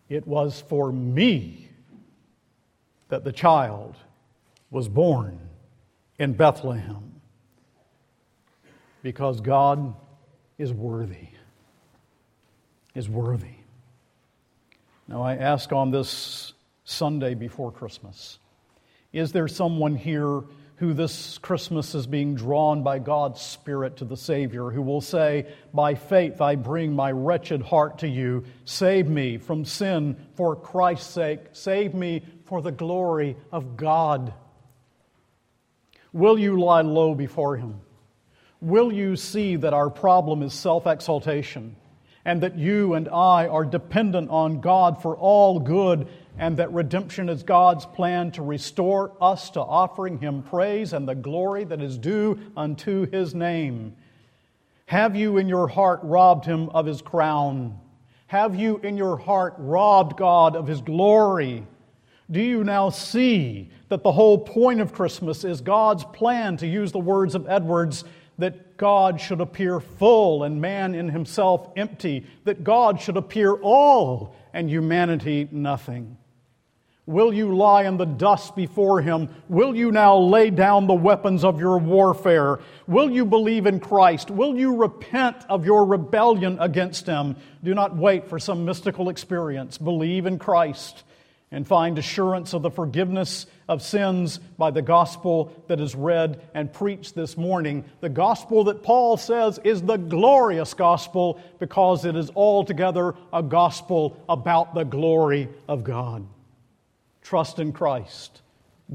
It 0.09 0.27
was 0.27 0.61
for 0.61 0.93
me 0.93 1.69
that 3.09 3.25
the 3.25 3.33
child 3.33 3.97
was 4.71 4.89
born 4.89 5.39
in 6.19 6.33
Bethlehem 6.33 7.21
because 9.03 9.41
God 9.41 9.95
is 10.59 10.73
worthy. 10.73 11.29
Is 12.95 13.09
worthy. 13.09 13.57
Now, 15.07 15.23
I 15.23 15.37
ask 15.37 15.73
on 15.73 15.91
this 15.91 16.55
Sunday 16.85 17.35
before 17.35 17.71
Christmas 17.71 18.39
is 19.13 19.33
there 19.33 19.49
someone 19.49 19.97
here 19.97 20.43
who 20.77 20.93
this 20.93 21.39
Christmas 21.39 21.95
is 21.95 22.07
being 22.07 22.35
drawn 22.35 22.83
by 22.83 22.99
God's 22.99 23.41
Spirit 23.41 23.97
to 23.97 24.05
the 24.05 24.17
Savior, 24.17 24.71
who 24.71 24.83
will 24.83 25.01
say, 25.01 25.47
By 25.73 25.95
faith 25.95 26.41
I 26.41 26.57
bring 26.57 26.93
my 26.93 27.11
wretched 27.11 27.63
heart 27.63 27.99
to 27.99 28.09
you. 28.09 28.45
Save 28.67 29.09
me 29.09 29.39
from 29.39 29.65
sin 29.65 30.17
for 30.35 30.55
Christ's 30.55 31.13
sake. 31.13 31.41
Save 31.53 31.95
me 31.95 32.23
for 32.45 32.61
the 32.61 32.73
glory 32.73 33.37
of 33.51 33.77
God. 33.77 34.35
Will 36.13 36.39
you 36.39 36.61
lie 36.61 36.83
low 36.83 37.15
before 37.15 37.57
Him? 37.57 37.81
Will 38.61 38.93
you 38.93 39.17
see 39.17 39.57
that 39.57 39.75
our 39.75 39.91
problem 39.91 40.43
is 40.43 40.53
self 40.53 40.87
exaltation 40.87 41.77
and 42.27 42.43
that 42.43 42.59
you 42.59 42.95
and 42.95 43.09
I 43.09 43.47
are 43.47 43.65
dependent 43.65 44.31
on 44.31 44.61
God 44.61 45.01
for 45.01 45.17
all 45.17 45.61
good 45.61 46.09
and 46.39 46.57
that 46.59 46.73
redemption 46.73 47.29
is 47.29 47.43
God's 47.43 47.87
plan 47.87 48.31
to 48.33 48.43
restore 48.43 49.13
us 49.21 49.51
to 49.51 49.61
offering 49.61 50.19
Him 50.19 50.43
praise 50.43 50.93
and 50.93 51.09
the 51.09 51.15
glory 51.15 51.65
that 51.65 51.81
is 51.81 51.99
due 51.99 52.39
unto 52.57 53.11
His 53.11 53.35
name. 53.35 53.97
Have 54.87 55.17
you 55.17 55.39
in 55.39 55.49
your 55.49 55.69
heart 55.69 56.01
robbed 56.03 56.45
Him 56.45 56.69
of 56.71 56.87
His 56.87 57.03
crown? 57.03 57.79
Have 58.29 58.57
you 58.57 58.79
in 58.79 58.97
your 58.97 59.17
heart 59.17 59.55
robbed 59.59 60.17
God 60.17 60.57
of 60.57 60.67
His 60.67 60.81
glory? 60.81 61.67
Do 62.31 62.41
you 62.41 62.65
now 62.65 62.91
see 62.91 63.71
that 63.89 64.03
the 64.03 64.13
whole 64.13 64.39
point 64.39 64.81
of 64.81 64.93
Christmas 64.93 65.45
is 65.45 65.61
God's 65.61 66.05
plan, 66.05 66.57
to 66.59 66.67
use 66.67 66.93
the 66.93 66.99
words 66.99 67.35
of 67.35 67.49
Edwards, 67.49 68.05
that 68.39 68.77
God 68.77 69.21
should 69.21 69.41
appear 69.41 69.81
full 69.81 70.43
and 70.43 70.61
man 70.61 70.95
in 70.95 71.09
himself 71.09 71.71
empty, 71.77 72.27
that 72.45 72.65
God 72.65 73.01
should 73.01 73.17
appear 73.17 73.55
all 73.55 74.35
and 74.53 74.69
humanity 74.69 75.49
nothing? 75.51 76.17
Will 77.07 77.33
you 77.33 77.55
lie 77.55 77.85
in 77.85 77.99
the 77.99 78.05
dust 78.05 78.57
before 78.57 79.01
him? 79.01 79.29
Will 79.49 79.77
you 79.77 79.93
now 79.93 80.19
lay 80.19 80.51
down 80.51 80.89
the 80.89 80.95
weapons 80.95 81.45
of 81.45 81.61
your 81.61 81.79
warfare? 81.79 82.59
Will 82.89 83.09
you 83.09 83.25
believe 83.25 83.67
in 83.67 83.79
Christ? 83.79 84.29
Will 84.29 84.59
you 84.59 84.75
repent 84.75 85.37
of 85.49 85.65
your 85.65 85.85
rebellion 85.85 86.59
against 86.61 87.07
him? 87.07 87.37
Do 87.63 87.75
not 87.75 87.97
wait 87.97 88.29
for 88.29 88.41
some 88.41 88.65
mystical 88.65 89.09
experience. 89.09 89.79
Believe 89.79 90.27
in 90.27 90.41
Christ 90.41 91.05
and 91.53 91.65
find 91.65 91.97
assurance 91.97 92.55
of 92.55 92.63
the 92.63 92.73
forgiveness 92.73 93.47
of 93.69 93.83
sins 93.83 94.39
by 94.59 94.73
the 94.73 94.83
gospel 94.83 95.53
that 95.69 95.81
is 95.81 95.95
read 95.95 96.43
and 96.55 96.73
preached 96.73 97.15
this 97.15 97.37
morning. 97.37 97.85
The 98.01 98.09
gospel 98.09 98.65
that 98.65 98.83
Paul 98.83 99.17
says 99.17 99.61
is 99.63 99.81
the 99.81 99.97
glorious 99.97 100.75
gospel 100.75 101.41
because 101.61 102.05
it 102.05 102.17
is 102.17 102.31
altogether 102.35 103.15
a 103.33 103.45
gospel 103.45 104.21
about 104.29 104.75
the 104.75 104.83
glory 104.83 105.49
of 105.69 105.85
God 105.85 106.27
trust 107.27 107.59
in 107.59 107.73
Christ. 107.73 108.41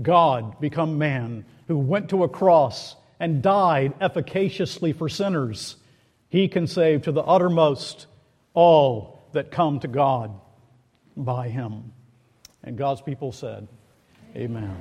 God 0.02 0.60
become 0.62 0.98
man 0.98 1.44
who 1.68 1.78
went 1.78 2.10
to 2.10 2.24
a 2.24 2.30
cross 2.30 2.96
and 3.20 3.42
died 3.42 3.94
efficaciously 4.00 4.94
for 4.94 5.10
sinners. 5.10 5.76
He 6.30 6.48
can 6.48 6.66
save 6.66 7.02
to 7.04 7.12
the 7.12 7.24
uttermost 7.24 8.08
all 8.54 9.22
that 9.34 9.52
come 9.52 9.82
to 9.82 9.90
God 9.90 10.32
by 11.18 11.50
Him. 11.50 11.92
And 12.64 12.78
God's 12.78 13.02
people 13.02 13.34
said, 13.34 13.68
Amen. 14.36 14.78